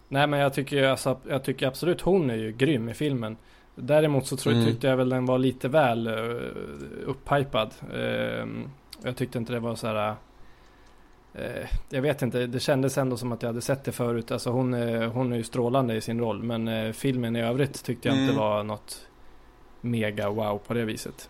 nej, 0.09 0.27
men 0.27 0.41
jag 0.41 0.55
tycker, 0.55 0.83
alltså, 0.83 1.19
jag 1.29 1.45
tycker 1.45 1.67
absolut 1.67 2.01
hon 2.01 2.31
är 2.31 2.35
ju 2.37 2.53
grym 2.53 2.89
i 2.89 2.95
filmen. 2.95 3.37
Däremot 3.75 4.27
så 4.27 4.37
tror, 4.37 4.53
Mm. 4.53 4.65
tyckte 4.67 4.87
jag 4.87 4.97
väl 4.97 5.09
den 5.09 5.27
var 5.27 5.39
lite 5.39 5.69
väl 5.69 6.09
uh, 6.09 6.53
upphypad. 7.07 7.71
Eh, 7.95 8.47
jag 9.03 9.17
tyckte 9.17 9.39
inte 9.39 9.53
det 9.53 9.61
var 9.61 9.75
så 9.75 9.87
här... 9.87 10.15
eh, 11.35 11.69
jag 11.91 12.03
vet 12.03 12.23
inte, 12.23 12.47
det 12.47 12.61
kändes 12.61 12.99
ändå 12.99 13.17
som 13.17 13.33
att 13.33 13.43
jag 13.43 13.49
hade 13.49 13.61
sett 13.61 13.85
det 13.85 13.93
förut. 13.93 14.31
Alltså 14.31 14.51
hon, 14.51 14.73
hon 15.05 15.33
är 15.33 15.37
ju 15.37 15.45
strålande 15.45 15.95
i 15.95 16.01
sin 16.01 16.21
roll. 16.21 16.43
Men 16.43 16.95
filmen 16.95 17.37
i 17.37 17.43
övrigt 17.43 17.85
tyckte 17.85 18.09
jag 18.09 18.17
inte 18.17 18.33
Mm. 18.33 18.37
var 18.45 18.63
något 18.63 19.07
mega 19.85 20.31
wow 20.31 20.59
på 20.67 20.75
det 20.75 20.85
viset. 20.85 21.29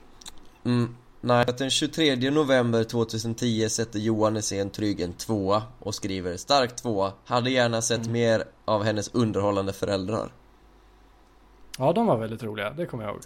Mm. 0.64 0.96
Nej, 1.20 1.44
att 1.48 1.58
den 1.58 1.70
23 1.70 2.30
november 2.30 2.84
2010 2.84 3.68
sätter 3.68 3.98
Johan 3.98 4.36
Essén 4.36 4.70
Trygg 4.70 5.00
en 5.00 5.12
tvåa 5.12 5.62
och 5.78 5.94
skriver 5.94 6.36
stark 6.36 6.76
tvåa. 6.76 7.12
Hade 7.24 7.50
gärna 7.50 7.82
sett 7.82 8.00
Mm. 8.00 8.12
mer 8.12 8.44
av 8.64 8.82
hennes 8.82 9.08
underhållande 9.14 9.72
föräldrar. 9.72 10.32
Ja, 11.78 11.92
de 11.92 12.06
var 12.06 12.16
väldigt 12.16 12.42
roliga, 12.42 12.70
det 12.70 12.86
kommer 12.86 13.04
jag 13.04 13.12
ihåg. 13.12 13.22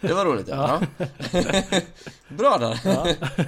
Det 0.00 0.14
var 0.14 0.24
roligt 0.24 0.48
ja. 0.48 0.80
ja. 0.98 1.02
Bra 2.28 2.58
där. 2.58 2.80
Ja. 2.84 3.06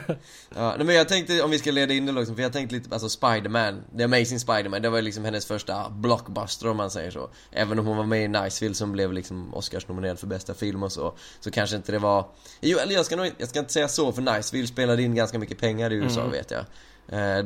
Ja, 0.54 0.74
men 0.78 0.94
jag 0.94 1.08
tänkte 1.08 1.42
om 1.42 1.50
vi 1.50 1.58
ska 1.58 1.70
leda 1.70 1.94
in 1.94 2.06
det 2.06 2.12
liksom, 2.12 2.36
för 2.36 2.42
jag 2.42 2.52
tänkte 2.52 2.74
lite, 2.76 2.94
alltså 2.94 3.08
Spider-Man, 3.08 3.82
The 3.98 4.04
Amazing 4.04 4.38
Spider-Man, 4.38 4.82
det 4.82 4.88
var 4.90 5.02
liksom 5.02 5.24
hennes 5.24 5.46
första 5.46 5.90
blockbuster 5.90 6.68
om 6.68 6.76
man 6.76 6.90
säger 6.90 7.10
så. 7.10 7.30
Även 7.52 7.78
om 7.78 7.86
hon 7.86 7.96
var 7.96 8.04
med 8.04 8.24
i 8.24 8.28
Niceville 8.28 8.74
som 8.74 8.92
blev 8.92 9.12
liksom 9.12 9.54
Oscars-nominerad 9.54 10.18
för 10.18 10.26
bästa 10.26 10.54
film 10.54 10.82
och 10.82 10.92
så, 10.92 11.14
så 11.40 11.50
kanske 11.50 11.76
inte 11.76 11.92
det 11.92 11.98
var... 11.98 12.26
Jo, 12.60 12.78
eller 12.78 12.94
jag 12.94 13.06
ska 13.06 13.16
nog 13.16 13.30
jag 13.38 13.48
ska 13.48 13.58
inte 13.58 13.72
säga 13.72 13.88
så, 13.88 14.12
för 14.12 14.22
Niceville 14.22 14.66
spelade 14.68 15.02
in 15.02 15.14
ganska 15.14 15.38
mycket 15.38 15.58
pengar 15.58 15.92
i 15.92 15.94
USA 15.94 16.20
Mm. 16.20 16.32
vet 16.32 16.50
jag. 16.50 16.64
Eh, 17.08 17.44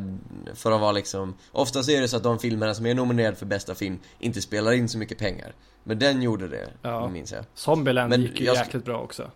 för 0.54 0.72
att 0.72 0.80
vara 0.80 0.92
liksom, 0.92 1.34
oftast 1.52 1.88
är 1.88 2.00
det 2.00 2.08
så 2.08 2.16
att 2.16 2.22
de 2.22 2.38
filmerna 2.38 2.74
som 2.74 2.86
är 2.86 2.94
nominerade 2.94 3.36
för 3.36 3.46
bästa 3.46 3.74
film 3.74 3.98
inte 4.18 4.42
spelar 4.42 4.72
in 4.72 4.88
så 4.88 4.98
mycket 4.98 5.18
pengar. 5.18 5.54
Men 5.84 5.98
den 5.98 6.22
gjorde 6.22 6.48
det, 6.48 6.70
Ja. 6.82 7.08
minns 7.08 7.32
jag. 7.32 7.44
Zombieland 7.54 8.10
Men 8.10 8.22
gick 8.22 8.40
ju 8.40 8.46
jag- 8.46 8.56
jäkligt 8.56 8.84
bra 8.84 9.00
också. 9.00 9.30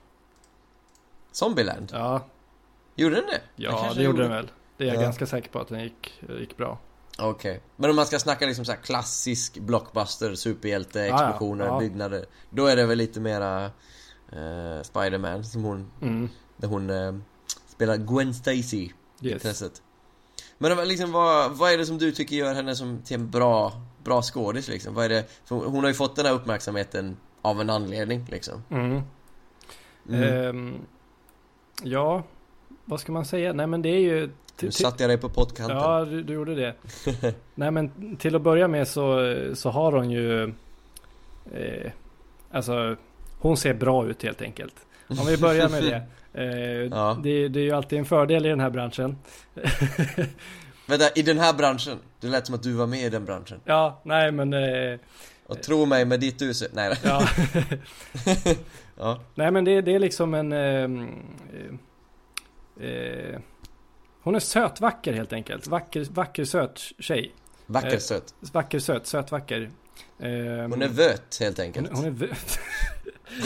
Zombieland, 1.32 1.90
Ja, 1.93 2.26
gjorde 2.96 3.14
den 3.14 3.26
det? 3.26 3.40
Ja 3.56 3.93
det 3.96 4.02
gjorde 4.02 4.23
den 4.23 4.31
väl. 4.31 4.50
Det 4.76 4.84
är 4.84 4.88
jag 4.88 4.96
Ja. 4.96 5.00
ganska 5.00 5.26
säker 5.26 5.50
på 5.50 5.58
att 5.58 5.69
den 5.69 5.82
gick, 5.82 6.23
gick 6.40 6.56
bra. 6.56 6.78
Okej. 7.19 7.61
Men 7.76 7.90
om 7.90 7.96
man 7.96 8.06
ska 8.06 8.19
snacka 8.19 8.46
liksom 8.46 8.64
så 8.64 8.73
här 8.73 8.78
klassisk 8.78 9.58
blockbuster, 9.58 10.34
superhjälte, 10.34 11.02
explosioner, 11.04 11.64
Ja. 11.66 11.78
byggnader. 11.78 12.26
Då 12.50 12.66
är 12.66 12.76
det 12.76 12.87
väl 12.87 12.99
lite 12.99 13.21
mera 13.21 13.64
eh, 14.33 14.83
Spider-Man 14.83 15.45
som 15.45 15.64
hon, 15.64 15.90
Mm. 16.02 16.28
där 16.56 16.68
hon 16.68 16.90
eh, 16.90 17.14
spelar 17.68 17.97
Gwen 17.97 18.35
Stacy 18.35 18.76
i 18.76 18.92
Yes. 19.23 19.33
intresset. 19.33 19.83
Men 20.59 20.89
liksom, 20.89 21.13
vad, 21.13 21.57
vad 21.57 21.73
är 21.73 21.79
det 21.79 21.87
som 21.87 21.99
du 21.99 22.13
tycker 22.13 22.37
gör 22.37 22.55
henne 22.55 22.77
som 22.77 23.03
till 23.03 23.15
en 23.15 23.31
bra, 23.31 23.73
bra 24.05 24.23
skådis 24.23 24.69
liksom? 24.69 24.95
Vad 24.95 25.05
är 25.05 25.09
det? 25.09 25.25
Hon 25.49 25.81
har 25.81 25.89
ju 25.89 25.95
fått 25.95 26.17
den 26.17 26.27
här 26.27 26.33
uppmärksamheten 26.33 27.17
av 27.43 27.61
en 27.61 27.71
anledning 27.71 28.27
liksom. 28.31 28.63
Mm. 28.71 29.03
Mm. 30.09 30.23
Ehm, 30.23 30.75
ja, 31.83 32.23
vad 32.85 33.01
ska 33.01 33.13
man 33.13 33.25
säga? 33.25 33.53
Nej 33.53 33.67
men 33.67 33.83
det 33.83 33.89
är 33.89 34.01
ju... 34.01 34.31
nu 34.61 34.71
satte 34.71 35.03
jag 35.03 35.11
dig 35.11 35.19
på 35.19 35.29
pottkanten. 35.29 35.77
Ja, 35.77 36.05
du, 36.05 36.23
du 36.23 36.33
gjorde 36.33 36.55
det. 36.55 36.75
Nej 37.55 37.71
men 37.71 38.17
till 38.17 38.37
att 38.37 38.43
börja 38.43 38.69
med 38.69 38.89
så, 38.89 39.35
så 39.55 39.71
har 39.71 39.93
hon 39.93 40.11
ju... 40.11 40.43
Eh, 41.53 41.93
alltså, 42.51 42.97
hon 43.39 43.57
ser 43.57 43.75
bra 43.75 44.07
ut 44.07 44.23
helt 44.23 44.43
enkelt. 44.43 44.75
Om 45.09 45.27
vi 45.27 45.37
börjar 45.37 45.69
med 45.69 45.83
det. 45.83 46.03
Eh, 46.39 46.45
Ja. 46.91 47.19
det. 47.23 47.49
Det 47.49 47.61
är 47.61 47.65
ju 47.65 47.73
alltid 47.73 47.99
en 47.99 48.05
fördel 48.05 48.47
i 48.47 48.49
den 48.49 48.61
här 48.61 48.71
branschen. 48.71 49.17
Vänta, 50.87 51.11
i 51.15 51.23
den 51.23 51.39
här 51.39 51.53
branschen? 51.53 51.99
Det 52.21 52.27
lät 52.29 52.47
som 52.47 52.55
att 52.55 52.63
du 52.63 52.73
var 52.73 52.87
med 52.87 53.01
i 53.01 53.09
den 53.09 53.25
branschen. 53.25 53.61
Ja, 53.65 54.01
nej 54.05 54.33
men... 54.33 54.53
Eh, 54.55 54.99
Och 55.47 55.63
tro 55.63 55.87
mig, 55.87 56.05
med 56.05 56.21
ditt 56.21 56.43
hus... 56.43 56.65
Nej 56.73 56.95
ja. 57.05 57.23
ja. 58.97 59.21
nej 59.35 59.51
men 59.51 59.65
det, 59.65 59.81
det 59.81 59.95
är 59.95 59.99
liksom 59.99 60.35
en... 60.35 60.53
ehm, 60.53 61.09
Eh, 62.81 62.87
eh, 62.89 63.41
hon 64.23 64.35
är 64.35 64.41
söt, 64.41 64.81
vacker 64.81 65.13
helt 65.13 65.33
enkelt. 65.33 65.67
Vacker, 65.67 66.07
vacker 66.11 66.45
söt 66.45 66.81
tjej. 66.99 67.33
Vacker 67.67 67.93
Eh, 67.93 67.99
söt. 67.99 68.35
Vacker, 68.53 68.79
söt, 68.79 69.07
söt, 69.07 69.31
vacker. 69.33 69.71
Ehm, 70.21 70.71
Hon 70.71 70.83
är 70.83 70.89
vöt 70.89 71.37
helt 71.41 71.57
Hon, 71.59 71.67
enkelt. 71.67 71.91
hon 71.93 72.05
är 72.05 72.11
vö- 72.11 72.59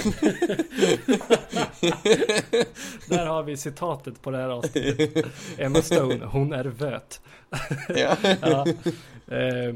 Där 3.08 3.26
har 3.26 3.42
vi 3.42 3.56
citatet 3.56 4.22
på 4.22 4.30
det 4.30 4.38
här 4.38 4.48
avsnittet. 4.48 5.26
Emma 5.58 5.82
Stone, 5.82 6.24
hon 6.24 6.52
är 6.52 6.64
vöt. 6.64 7.20
ja. 7.88 8.16
Ja. 8.40 8.66
Eh, 9.36 9.74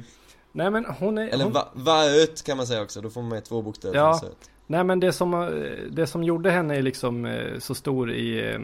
nej 0.52 0.70
men 0.70 0.84
hon 0.84 1.18
är... 1.18 1.28
Eller 1.28 1.44
hon, 1.44 1.52
va, 1.52 1.68
vaöt 1.72 2.42
kan 2.44 2.56
man 2.56 2.66
säga 2.66 2.82
också, 2.82 3.00
då 3.00 3.10
får 3.10 3.20
man 3.20 3.30
med 3.30 3.44
två 3.44 3.62
bokstäver 3.62 3.96
Ja. 3.96 4.20
nej 4.66 4.84
men 4.84 5.00
det 5.00 5.12
som, 5.12 5.34
eh, 5.34 5.48
det 5.90 6.06
som 6.06 6.24
gjorde 6.24 6.50
henne 6.50 6.82
liksom 6.82 7.24
eh, 7.24 7.58
så 7.58 7.74
stor 7.74 8.12
i, 8.12 8.58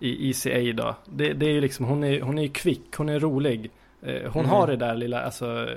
i 0.00 0.30
ECA 0.30 0.72
då. 0.82 0.96
Det, 1.06 1.32
det 1.32 1.46
är 1.46 1.50
ju 1.50 1.60
liksom, 1.60 1.86
hon 1.86 2.04
är, 2.04 2.20
hon 2.20 2.38
är 2.38 2.48
kvick, 2.48 2.94
hon 2.96 3.08
är 3.08 3.20
rolig. 3.20 3.70
Hon 4.06 4.14
Mm. 4.44 4.48
har 4.48 4.66
det 4.66 4.76
där 4.76 4.94
lilla, 4.94 5.20
alltså 5.22 5.68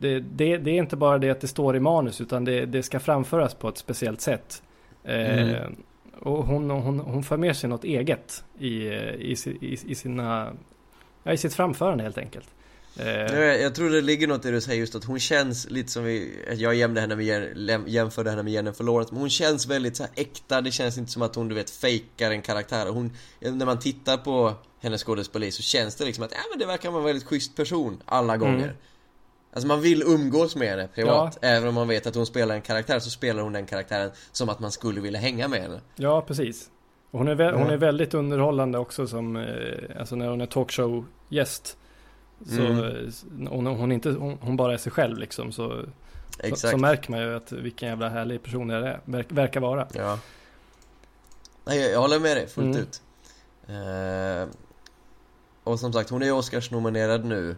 det, 0.00 0.20
det, 0.20 0.56
det 0.56 0.70
är 0.70 0.74
inte 0.78 0.96
bara 0.96 1.18
det 1.18 1.30
att 1.30 1.40
det 1.40 1.48
står 1.48 1.76
i 1.76 1.80
manus 1.80 2.20
utan 2.20 2.44
det, 2.44 2.66
det 2.66 2.82
ska 2.82 3.00
framföras 3.00 3.54
på 3.54 3.68
ett 3.68 3.78
speciellt 3.78 4.20
sätt. 4.20 4.62
Eh, 5.04 5.38
Mm. 5.38 5.76
Och 6.20 6.44
hon, 6.46 6.70
hon, 6.70 6.98
hon 7.00 7.22
för 7.24 7.36
med 7.36 7.56
sig 7.56 7.70
något 7.70 7.84
eget 7.84 8.44
i, 8.58 8.66
i, 8.68 9.36
i, 9.60 9.78
i 9.86 9.94
sina, 9.94 10.52
ja, 11.22 11.32
i 11.32 11.36
sitt 11.36 11.54
framförande 11.54 12.02
helt 12.04 12.18
enkelt. 12.18 12.46
Eh, 12.96 13.08
Jag, 13.08 13.60
jag 13.60 13.74
tror 13.74 13.90
det 13.90 14.00
ligger 14.00 14.28
något 14.28 14.44
i 14.44 14.48
det 14.48 14.54
du 14.54 14.60
säger 14.60 14.80
just 14.80 14.94
att 14.94 15.04
hon 15.04 15.18
känns 15.18 15.70
lite 15.70 15.90
som 15.90 16.04
vi, 16.04 16.44
jag 16.56 16.74
jämde 16.74 17.00
henne 17.00 17.16
med, 17.16 17.82
jämförde 17.86 18.30
henne 18.30 18.42
med 18.42 18.52
Jennifer 18.52 18.84
Lawrence 18.84 19.12
Men 19.12 19.20
hon 19.20 19.30
känns 19.30 19.66
väldigt 19.66 19.96
så 19.96 20.02
här 20.02 20.12
äkta, 20.14 20.60
det 20.60 20.70
känns 20.70 20.98
inte 20.98 21.12
som 21.12 21.22
att 21.22 21.34
hon 21.34 21.48
du 21.48 21.54
vet 21.54 21.70
fejkar 21.70 22.30
en 22.30 22.42
karaktär 22.42 22.86
hon, 22.86 23.12
När 23.40 23.66
man 23.66 23.78
tittar 23.78 24.16
på 24.16 24.52
hennes 24.80 25.04
skådespeleri 25.04 25.50
så 25.50 25.62
känns 25.62 25.96
det 25.96 26.04
liksom 26.04 26.24
att, 26.24 26.32
ja 26.32 26.38
men 26.50 26.58
det 26.58 26.66
verkar 26.66 26.90
vara 26.90 27.00
en 27.00 27.06
väldigt 27.06 27.24
schysst 27.24 27.56
person 27.56 28.02
alla 28.04 28.36
gånger 28.36 28.64
Mm. 28.64 28.76
Alltså 29.52 29.66
man 29.68 29.80
vill 29.80 30.02
umgås 30.02 30.56
med 30.56 30.68
henne 30.68 30.88
privat, 30.94 31.38
även 31.42 31.68
om 31.68 31.74
man 31.74 31.88
vet 31.88 32.06
att 32.06 32.14
hon 32.14 32.26
spelar 32.26 32.54
en 32.54 32.62
karaktär 32.62 32.98
så 32.98 33.10
spelar 33.10 33.42
hon 33.42 33.52
den 33.52 33.66
karaktären 33.66 34.10
som 34.32 34.48
att 34.48 34.60
man 34.60 34.72
skulle 34.72 35.00
vilja 35.00 35.20
hänga 35.20 35.48
med 35.48 35.60
henne 35.62 35.80
Ja, 35.96 36.22
precis. 36.22 36.70
Och 37.10 37.18
hon, 37.18 37.28
är 37.28 37.34
vä- 37.34 37.52
hon 37.52 37.66
Ja. 37.66 37.72
är 37.72 37.76
väldigt 37.76 38.14
underhållande 38.14 38.78
också 38.78 39.06
som, 39.06 39.36
eh, 39.36 40.00
alltså 40.00 40.16
när 40.16 40.28
hon 40.28 40.40
är 40.40 40.46
talkshow-gäst. 40.46 41.76
Så, 42.46 42.60
Mm. 42.62 42.78
eh, 42.84 43.48
hon, 43.50 43.66
hon, 43.66 43.92
inte, 43.92 44.10
hon, 44.10 44.38
hon 44.40 44.56
bara 44.56 44.72
är 44.72 44.76
sig 44.76 44.92
själv 44.92 45.18
liksom. 45.18 45.52
Så, 45.52 45.68
så, 45.70 46.42
Exakt 46.42 46.70
så 46.70 46.76
märker 46.76 47.10
man 47.10 47.20
ju 47.20 47.36
att 47.36 47.52
vilken 47.52 47.88
jävla 47.88 48.08
härlig 48.08 48.42
person 48.42 48.68
det 48.68 48.74
är, 48.74 49.00
verk, 49.04 49.26
verkar 49.28 49.60
vara. 49.60 49.86
Ja 49.94 50.18
Nej, 51.64 51.80
jag, 51.80 51.92
jag 51.92 52.00
håller 52.00 52.20
med 52.20 52.36
dig 52.36 52.46
fullt 52.46 52.76
Mm. 52.76 52.80
ut 52.82 53.02
eh, 53.68 54.54
Och 55.64 55.80
som 55.80 55.92
sagt, 55.92 56.10
hon 56.10 56.22
är 56.22 56.32
Oscars-nominerad 56.32 57.24
nu 57.24 57.56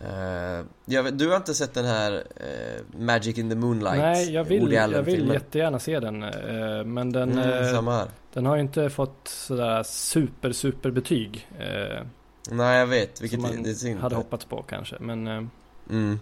eh, 0.00 0.66
jag 0.84 1.14
Du 1.14 1.28
har 1.28 1.36
inte 1.36 1.54
sett 1.54 1.74
den 1.74 1.84
här 1.84 2.24
eh, 2.36 2.98
Magic 2.98 3.38
in 3.38 3.50
the 3.50 3.56
Moonlight? 3.56 3.98
Nej, 3.98 4.32
jag 4.32 4.44
vill, 4.44 4.72
jag 4.72 5.02
vill 5.02 5.28
jättegärna 5.28 5.78
se 5.78 6.00
den. 6.00 6.22
eh, 6.22 6.84
Men 6.84 7.12
den, 7.12 7.38
mm, 7.38 8.08
den 8.32 8.46
har 8.46 8.56
ju 8.56 8.62
inte 8.62 8.90
fått 8.90 9.28
sådär 9.28 9.82
super, 9.82 10.52
super 10.52 10.90
betyg. 10.90 11.48
Nej, 12.50 12.78
jag 12.78 12.86
vet, 12.86 13.20
vilket 13.22 13.40
man 13.40 13.62
det 13.62 13.70
är 13.70 13.74
synd 13.74 14.00
hade 14.00 14.14
hoppats 14.14 14.44
på 14.44 14.62
kanske. 14.62 14.96
Men, 15.00 15.26
mm. 15.90 16.20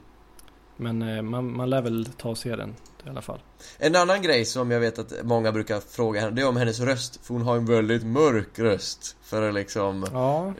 men 0.76 1.26
man, 1.26 1.56
man 1.56 1.70
lär 1.70 1.82
väl 1.82 2.06
ta 2.16 2.28
och 2.28 2.38
se 2.38 2.56
den 2.56 2.74
i 3.06 3.08
alla 3.08 3.22
fall. 3.22 3.40
En 3.78 3.96
annan 3.96 4.22
grej 4.22 4.44
som 4.44 4.70
jag 4.70 4.80
vet 4.80 4.98
att 4.98 5.12
många 5.22 5.52
brukar 5.52 5.80
fråga 5.80 6.20
henne, 6.20 6.32
det 6.32 6.42
är 6.42 6.48
om 6.48 6.56
hennes 6.56 6.80
röst 6.80 7.20
För 7.22 7.34
hon 7.34 7.42
har 7.42 7.56
en 7.56 7.66
väldigt 7.66 8.06
mörk 8.06 8.58
röst 8.58 9.16
För 9.22 9.48
att 9.48 9.54
liksom 9.54 10.06
Ja, 10.12 10.54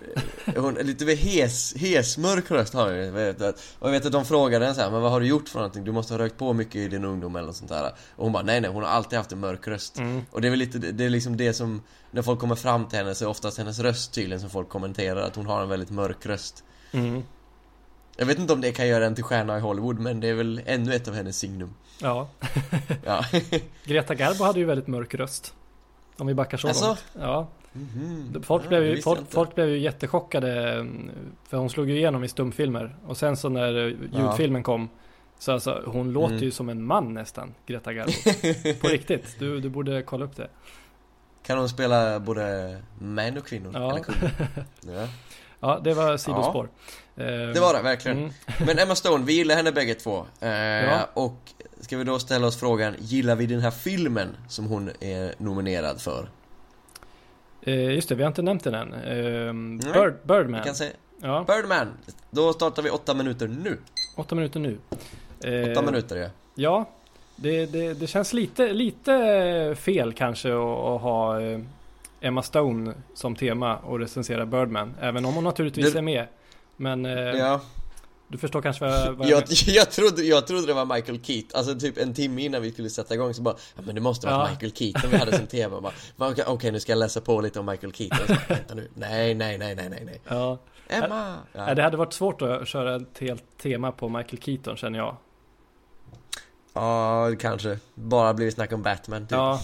Hon 0.57 0.77
är 0.77 0.85
lite 0.85 1.05
hes, 1.05 1.75
hesmörk 1.77 2.51
röst 2.51 2.75
har 2.75 3.05
hon 3.05 3.15
vet. 3.15 3.41
Och 3.79 3.89
jag 3.89 3.91
vet 3.91 4.07
att 4.07 4.13
de 4.13 4.25
frågade 4.25 4.65
henne 4.65 4.75
så 4.75 4.81
här, 4.81 4.91
men 4.91 5.03
vad 5.03 5.11
har 5.11 5.21
du 5.21 5.27
gjort 5.27 5.49
för 5.49 5.59
någonting? 5.59 5.85
Du 5.85 5.93
måste 5.93 6.15
ha 6.15 6.19
rökt 6.19 6.39
på 6.39 6.53
mycket 6.53 6.77
i 6.77 6.89
din 6.89 7.05
ungdom 7.05 7.37
eller 7.37 7.47
något 7.47 7.57
sånt 7.57 7.71
där 7.71 7.93
Och 8.17 8.25
hon 8.25 8.33
bara, 8.33 8.43
nej 8.43 8.61
nej, 8.61 8.71
hon 8.71 8.83
har 8.83 8.91
alltid 8.91 9.17
haft 9.17 9.33
en 9.33 9.41
mörk 9.41 9.69
röst 9.69 9.99
mm, 9.99 10.23
Och 10.31 10.41
det 10.41 10.49
är 10.49 10.51
väl 10.51 10.59
lite, 10.59 10.79
det 10.79 11.05
är 11.05 11.11
liksom 11.11 11.37
det 11.37 11.53
som 11.53 11.83
När 12.11 12.23
folk 12.23 12.41
kommer 12.41 12.55
fram 12.55 12.89
till 12.89 12.99
henne 12.99 13.15
så 13.15 13.25
är 13.25 13.29
oftast 13.29 13.59
hennes 13.59 13.79
röst 13.79 14.13
tydligen 14.13 14.41
som 14.41 14.51
folk 14.51 14.69
kommenterar 14.69 15.23
Att 15.23 15.37
hon 15.37 15.47
har 15.47 15.63
en 15.63 15.69
väldigt 15.69 15.91
mörk 15.91 16.27
röst 16.27 16.65
mm, 16.93 17.23
Jag 18.21 18.27
vet 18.27 18.39
inte 18.39 18.53
om 18.53 18.61
det 18.61 18.73
kan 18.73 18.89
göra 18.89 19.07
en 19.07 19.15
till 19.15 19.25
stjärna 19.25 19.57
i 19.59 19.61
Hollywood 19.61 19.99
men 19.99 20.21
det 20.21 20.29
är 20.29 20.35
väl 20.35 20.63
ännu 20.67 20.95
ett 20.95 21.09
av 21.09 21.15
hennes 21.15 21.39
signum 21.39 21.75
ja. 22.03 22.29
Ja 23.05 23.25
Greta 23.85 24.15
Garbo 24.15 24.45
hade 24.45 24.59
ju 24.59 24.65
väldigt 24.65 24.87
mörk 24.87 25.15
röst. 25.15 25.55
Om 26.17 26.27
vi 26.27 26.35
backar 26.35 26.59
så 26.59 26.69
Alltså? 26.69 26.87
långt. 26.87 27.05
Ja. 27.21 27.49
Mhm. 27.73 28.43
Folk, 28.43 28.65
Ja, 28.65 28.69
blev 28.69 28.85
ju, 28.85 29.03
folk, 29.03 29.21
folk 29.31 29.55
blev 29.55 29.69
ju 29.69 29.79
jättechockade. 29.79 30.87
För 31.49 31.57
hon 31.57 31.71
slog 31.71 31.91
ju 31.91 31.97
igenom 31.97 32.25
i 32.25 32.29
stumfilmer. 32.29 32.97
Och 33.07 33.17
sen 33.17 33.37
så 33.37 33.49
när 33.49 33.87
eh, 33.87 33.93
ljudfilmen 34.21 34.63
kom. 34.63 34.89
Så 35.39 35.53
alltså, 35.53 35.83
hon 35.87 36.13
låter 36.13 36.33
Mm. 36.35 36.45
ju 36.45 36.51
som 36.51 36.69
en 36.69 36.85
man 36.85 37.15
nästan, 37.15 37.55
Greta 37.67 37.93
Garbo. 37.93 38.13
På 38.81 38.89
riktigt. 38.89 39.37
Du, 39.39 39.61
du 39.61 39.69
borde 39.69 40.03
kolla 40.03 40.25
upp 40.25 40.37
det. 40.37 40.49
Kan 41.43 41.59
hon 41.59 41.69
spela 41.69 42.21
både 42.21 42.77
män 42.99 43.37
och 43.39 43.47
kvinnor? 43.47 43.71
Ja. 43.75 43.91
Eller 43.91 44.03
kvinnor? 44.03 44.31
Ja. 45.01 45.09
Ja, 45.61 45.81
det 45.85 45.95
var 45.95 46.17
sidospår. 46.17 46.69
Eh, 47.17 47.27
Det 47.27 47.61
var 47.61 47.75
det, 47.75 47.83
verkligen 47.83 48.19
Mm. 48.19 48.31
Men 48.67 48.79
Emma 48.79 48.95
Stone, 48.95 49.25
vi 49.25 49.33
gillar 49.33 49.55
henne 49.55 49.73
bägge 49.73 49.95
två 49.95 50.27
eh, 50.41 50.49
Ja. 50.51 51.09
Och 51.15 51.37
ska 51.81 51.97
vi 51.97 52.05
då 52.05 52.19
ställa 52.19 52.47
oss 52.47 52.61
frågan, 52.61 52.95
gillar 52.99 53.37
vi 53.37 53.47
den 53.47 53.61
här 53.61 53.71
filmen 53.71 54.37
som 54.49 54.67
hon 54.67 54.91
är 55.01 55.35
nominerad 55.39 56.01
för? 56.01 56.29
Eh, 57.63 57.95
just 57.95 58.09
det, 58.09 58.15
vi 58.15 58.23
har 58.23 58.29
inte 58.29 58.43
nämnt 58.43 58.65
den 58.65 58.75
än. 58.75 59.79
Bird, 59.79 60.15
Birdman. 60.23 60.63
kan 60.63 60.75
säga 60.75 60.93
Ja, 61.23 61.45
Birdman! 61.47 61.89
Då 62.31 62.53
startar 62.53 62.83
vi 62.83 62.91
åtta 62.91 63.15
minuter 63.15 63.49
nu 63.49 63.79
åtta 64.17 64.35
minuter 64.35 64.61
nu. 64.61 64.79
Åtta 65.73 65.83
minuter 65.83 66.17
ja 66.17 66.29
Ja, 66.55 66.89
det, 67.37 67.67
det, 67.67 67.95
det 67.95 68.07
känns 68.07 68.33
lite, 68.33 68.73
lite 68.73 69.77
fel 69.79 70.13
kanske 70.13 70.49
att, 70.49 70.79
att 70.79 71.01
ha 71.01 71.41
Emma 72.21 72.43
Stone 72.43 72.95
som 73.15 73.37
tema 73.37 73.77
och 73.77 73.99
recensera 73.99 74.47
Birdman. 74.47 74.95
Även 75.01 75.25
om 75.25 75.35
hon 75.35 75.45
naturligtvis 75.45 75.93
Det- 75.93 75.99
är 75.99 76.03
med. 76.03 76.27
Men 76.77 77.07
eh, 77.07 77.13
Ja, 77.13 77.61
du 78.29 78.39
förstår 78.39 78.63
kanske 78.63 78.85
vad, 78.85 79.15
vad 79.17 79.29
jag, 79.29 79.43
jag, 79.67 79.91
trodde, 79.91 80.23
jag 80.23 80.47
trodde 80.47 80.67
det 80.67 80.75
var 80.75 80.85
Michael 80.95 81.25
Keaton, 81.25 81.51
alltså 81.59 81.79
typ 81.79 81.99
en 81.99 82.15
timme 82.15 82.43
innan 82.43 82.63
vi 82.63 82.73
skulle 82.73 82.91
sätta 82.91 83.15
igång 83.15 83.35
så 83.35 83.43
bara 83.43 83.55
Ja 83.77 83.83
men 83.87 83.95
det 83.95 84.01
måste 84.01 84.27
vara 84.27 84.37
Ja. 84.37 84.51
Michael 84.51 84.73
Keaton 84.73 85.11
vi 85.11 85.17
hade 85.17 85.37
som 85.37 85.47
tema 85.47 85.81
bara, 85.81 85.93
"Va, 86.17 86.29
Okej 86.31 86.45
okej, 86.47 86.73
nu 86.73 86.81
ska 86.81 86.93
jag 86.93 86.99
läsa 86.99 87.21
på 87.21 87.41
lite 87.41 87.61
om 87.61 87.67
Michael 87.67 87.93
Keaton 87.93 88.27
så, 88.27 88.35
Vänta 88.49 88.75
nu, 88.75 88.91
nej 88.95 89.35
nej 89.35 89.59
nej 89.59 89.75
nej 89.75 89.89
nej 89.91 90.03
nej 90.05 90.21
Ja, 90.29 90.59
Emma! 90.89 91.35
ja. 91.53 91.75
Det 91.75 91.83
hade 91.83 91.97
varit 91.97 92.13
svårt 92.13 92.43
att 92.43 92.69
köra 92.69 92.97
ett 92.97 93.19
helt 93.21 93.45
tema 93.63 93.93
på 93.93 94.09
Michael 94.09 94.43
Keaton 94.43 94.77
känner 94.77 94.99
jag. 94.99 95.17
ja 96.75 97.31
kanske, 97.41 97.79
bara 97.95 98.35
blivit 98.35 98.55
snack 98.55 98.73
om 98.73 98.83
Batman 98.83 99.23
typ. 99.23 99.31
Ja, 99.33 99.61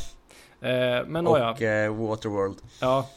men 1.07 1.27
Och 1.27 1.41
nåja. 1.41 1.85
eh, 1.85 1.95
Waterworld 1.95 2.57
Ja. 2.81 3.09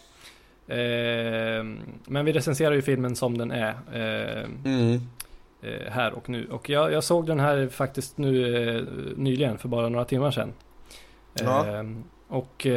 Eh, 0.67 1.63
men 2.05 2.25
vi 2.25 2.33
recenserar 2.33 2.71
ju 2.71 2.81
filmen 2.81 3.15
som 3.15 3.37
den 3.37 3.51
är. 3.51 3.75
Eh, 3.93 4.43
mm. 4.65 5.01
eh, 5.61 5.91
här 5.91 6.13
och 6.13 6.29
nu. 6.29 6.47
Och 6.51 6.69
jag, 6.69 6.91
jag 6.91 7.03
såg 7.03 7.27
den 7.27 7.39
här 7.39 7.67
faktiskt 7.67 8.17
nu 8.17 8.57
eh, 8.77 8.83
nyligen 9.15 9.57
för 9.57 9.67
bara 9.67 9.89
några 9.89 10.05
timmar 10.05 10.31
sedan. 10.31 10.53
Ja. 11.33 11.67
Eh, 11.67 11.83
och 12.27 12.67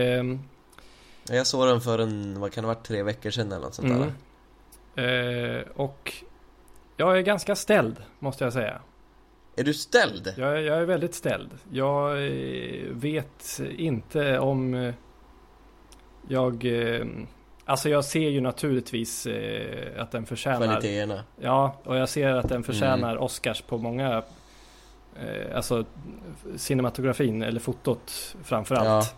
Jag 1.29 1.47
såg 1.47 1.67
den 1.67 1.81
för 1.81 1.99
en, 1.99 2.41
vad 2.41 2.53
kan 2.53 2.65
det 2.65 2.69
varit, 2.69 2.85
tre 2.85 3.03
veckor 3.03 3.31
sedan 3.31 3.53
eller 3.53 3.65
något 3.65 3.75
sånt 3.75 3.89
mm, 3.89 4.01
där 4.01 5.59
eh, 5.59 5.65
och 5.77 6.13
jag 6.97 7.19
är 7.19 7.23
ganska 7.23 7.57
ställd 7.57 7.97
måste 8.19 8.45
jag 8.45 8.53
säga. 8.53 8.81
Är 9.61 9.65
du 9.65 9.75
ställd? 9.75 10.35
Jag, 10.37 10.53
är- 10.59 10.63
jag 10.63 10.79
är 10.79 10.85
väldigt 10.85 11.15
ställd. 11.15 11.51
Jag 11.73 12.27
eh, 12.27 12.87
vet 12.91 13.61
inte 13.77 14.39
om 14.39 14.75
eh, 14.75 14.95
jag 16.29 16.65
eh, 16.65 17.07
Alltså 17.65 17.89
jag 17.89 18.05
ser 18.05 18.29
ju 18.29 18.41
naturligtvis 18.41 19.27
att 19.99 20.11
den 20.11 20.27
förtjänar 20.27 20.67
Kvaliteterna 20.67 21.25
Ja, 21.41 21.77
och 21.85 21.97
jag 21.97 22.09
ser 22.09 22.29
att 22.35 22.49
den 22.49 22.63
förtjänar 22.63 23.11
Mm. 23.11 23.23
Oscars 23.23 23.63
på 23.63 23.79
många 23.79 24.23
Alltså 25.55 25.85
cinematografin 26.57 27.43
eller 27.43 27.61
fotot 27.61 28.37
framförallt 28.45 29.15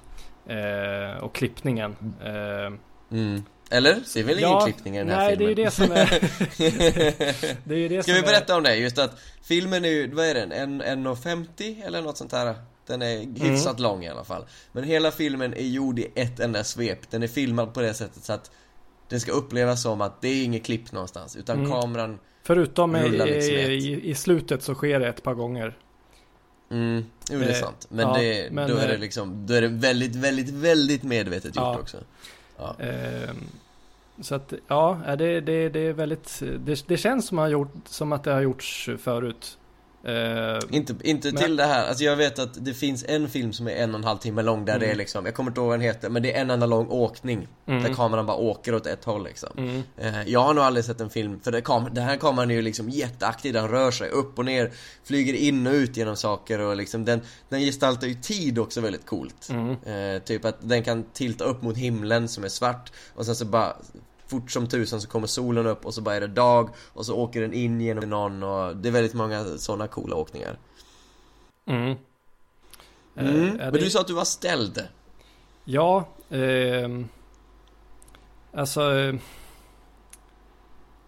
eh, 0.47 1.23
Och 1.25 1.35
klippningen 1.35 1.97
eh, 2.25 2.73
mm. 3.19 3.43
Eller? 3.73 3.91
Är 4.19 4.23
väl 4.23 4.41
Ja, 4.41 4.49
ingen 4.49 4.63
klippning 4.73 4.97
i 4.97 4.99
den 4.99 5.09
här 5.09 5.17
nej, 5.19 5.37
det 5.37 5.45
är 5.45 5.49
ju 5.49 5.55
filmen? 5.55 5.65
det 5.65 5.71
som 5.71 5.93
är 5.93 7.57
Det 7.65 7.75
är 7.75 7.79
ju 7.79 7.89
det 7.89 8.03
Ska 8.03 8.13
som 8.13 8.23
vi 8.23 8.29
är, 8.29 8.33
berätta 8.33 8.57
om 8.57 8.63
det? 8.63 8.77
Just 8.77 8.99
att 8.99 9.21
filmen 9.43 9.85
är 9.85 9.89
ju, 9.89 10.15
vad 10.15 10.27
är 10.27 10.35
den? 10.35 10.53
En- 10.53 10.83
1.50 10.83 11.87
eller 11.87 12.03
något 12.03 12.17
sånt 12.17 12.31
där? 12.31 12.55
Den 12.87 13.03
är 13.03 13.19
hyfsat 13.45 13.79
Mm. 13.79 13.83
lång 13.83 14.05
i 14.05 14.09
alla 14.09 14.25
fall 14.25 14.45
Men 14.73 14.85
hela 14.85 15.11
filmen 15.11 15.55
är 15.55 15.67
gjord 15.67 15.99
i 15.99 16.07
ett 16.15 16.41
enda 16.41 16.65
svep 16.65 17.11
Den 17.11 17.23
är 17.23 17.29
filmad 17.29 17.75
på 17.75 17.81
det 17.81 17.95
sättet 17.95 18.25
så 18.25 18.33
att 18.33 18.51
Det 19.09 19.21
ska 19.21 19.33
upplevas 19.33 19.83
som 19.83 20.01
att 20.01 20.23
det 20.23 20.29
är 20.29 20.45
inget 20.45 20.65
klipp 20.65 20.93
någonstans 20.93 21.37
Utan 21.37 21.59
Mm. 21.59 21.71
kameran 21.71 22.19
Förutom 22.43 22.97
i, 22.97 23.03
rullar 23.03 23.27
liksom 23.27 23.55
ett. 23.55 23.69
i, 23.69 24.11
i 24.11 24.15
slutet 24.15 24.63
så 24.63 24.75
sker 24.75 25.01
det 25.01 25.09
ett 25.09 25.23
par 25.23 25.35
gånger 25.35 25.79
Mm, 26.71 27.05
jo 27.31 27.39
det 27.39 27.45
är 27.45 27.49
Eh, 27.51 27.55
sant 27.55 27.87
Men, 27.91 28.09
ja, 28.09 28.17
det, 28.19 28.49
men, 28.53 28.71
då 28.71 28.77
är 28.77 28.89
det 28.89 28.95
eh, 28.95 29.01
liksom 29.01 29.47
Då 29.47 29.55
är 29.55 29.61
det 29.63 29.69
väldigt, 29.69 30.17
väldigt, 30.17 30.49
väldigt 30.51 31.03
medvetet 31.03 31.45
gjort 31.45 31.55
Ja. 31.57 31.79
också 31.79 31.97
Ja, 32.57 32.77
ehm, 32.79 33.37
Så 34.21 34.35
att 34.35 34.53
ja, 34.69 34.99
det, 35.19 35.41
det, 35.41 35.69
det 35.69 35.81
är 35.81 35.93
väldigt 35.93 36.43
Det, 36.59 36.89
det 36.89 36.97
känns 36.97 37.27
som, 37.27 37.39
har 37.39 37.49
gjort, 37.49 37.73
som 37.85 38.13
att 38.13 38.25
det 38.25 38.33
har 38.33 38.41
gjorts 38.41 38.91
förut. 38.99 39.59
Eh, 40.05 40.59
Inte, 40.71 40.95
inte 41.03 41.33
Men- 41.33 41.43
till 41.43 41.57
det 41.57 41.65
här, 41.65 41.89
alltså 41.89 42.05
jag 42.05 42.17
vet 42.17 42.39
att 42.39 42.65
det 42.65 42.75
finns 42.75 43.05
en 43.09 43.29
film 43.29 43.53
som 43.53 43.69
är 43.69 43.73
en 43.73 43.91
och 43.95 43.99
en 43.99 44.05
halv 44.05 44.19
timme 44.19 44.43
lång 44.43 44.65
där 44.65 44.73
Mm. 44.77 44.87
det 44.87 44.93
är 44.93 44.97
liksom, 44.97 45.25
jag 45.27 45.35
kommer 45.35 45.51
inte 45.51 45.61
ihåg 45.61 45.69
vad 45.69 45.79
den 45.79 45.87
heter, 45.87 46.09
men 46.09 46.23
det 46.23 46.37
är 46.37 46.41
en 46.41 46.51
enda 46.51 46.67
lång 46.67 46.87
åkning 46.89 47.49
Mm. 47.67 47.83
Där 47.83 47.95
kameran 47.95 48.27
bara 48.27 48.37
åker 48.37 48.75
åt 48.75 48.87
ett 48.87 49.05
håll 49.05 49.25
liksom. 49.25 49.49
Mm, 49.59 49.83
eh, 49.97 50.23
Jag 50.29 50.41
har 50.41 50.55
nog 50.55 50.65
aldrig 50.65 50.85
sett 50.85 51.01
en 51.01 51.11
film, 51.11 51.41
för 51.41 51.53
det 51.53 51.61
kam- 51.61 51.95
den 51.95 52.05
här 52.05 52.17
kameran 52.17 52.51
är 52.51 52.55
ju 52.55 52.63
liksom 52.63 52.91
jätteaktiv, 52.91 53.53
den 53.53 53.69
rör 53.69 53.91
sig 53.91 54.09
upp 54.11 54.39
och 54.39 54.45
ner 54.45 54.73
Flyger 55.05 55.35
in 55.35 55.67
och 55.67 55.73
ut 55.73 55.97
genom 55.97 56.17
saker 56.17 56.59
och 56.61 56.77
liksom 56.77 57.05
den, 57.05 57.21
den 57.49 57.61
gestaltar 57.61 58.07
ju 58.07 58.15
tid 58.15 58.59
också 58.59 58.81
väldigt 58.81 59.07
coolt. 59.07 59.49
Mm, 59.51 59.71
eh, 60.17 60.23
Typ 60.23 60.45
att 60.45 60.57
den 60.61 60.83
kan 60.85 61.05
tilta 61.13 61.45
upp 61.45 61.63
mot 61.63 61.77
himlen 61.77 62.29
som 62.29 62.45
är 62.45 62.49
svart 62.49 62.93
och 63.15 63.27
sen 63.27 63.37
så 63.37 63.45
bara 63.45 63.77
Fort 64.33 64.51
som 64.51 64.69
tusan 64.69 65.01
så 65.01 65.09
kommer 65.09 65.27
solen 65.27 65.67
upp 65.67 65.87
och 65.87 65.95
så 65.95 66.01
bara 66.01 66.15
är 66.15 66.21
det 66.21 66.27
dag 66.27 66.69
och 66.93 67.07
så 67.07 67.17
åker 67.17 67.41
den 67.41 67.53
in 67.53 67.81
genom 67.81 68.11
någon 68.11 68.43
och 68.43 68.77
det 68.77 68.89
är 68.89 68.93
väldigt 68.93 69.15
många 69.15 69.45
sådana 69.45 69.89
coola 69.89 70.17
åkningar 70.17 70.59
mm. 71.67 71.91
Eh, 71.91 71.97
Mm. 73.17 73.57
Men 73.57 73.73
det- 73.73 73.79
du 73.79 73.91
sa 73.91 74.01
att 74.01 74.07
du 74.07 74.13
var 74.15 74.25
ställd. 74.25 74.89
Ja, 75.65 76.05
ehm, 76.31 77.09
alltså... 78.55 78.95
eh, 78.99 79.15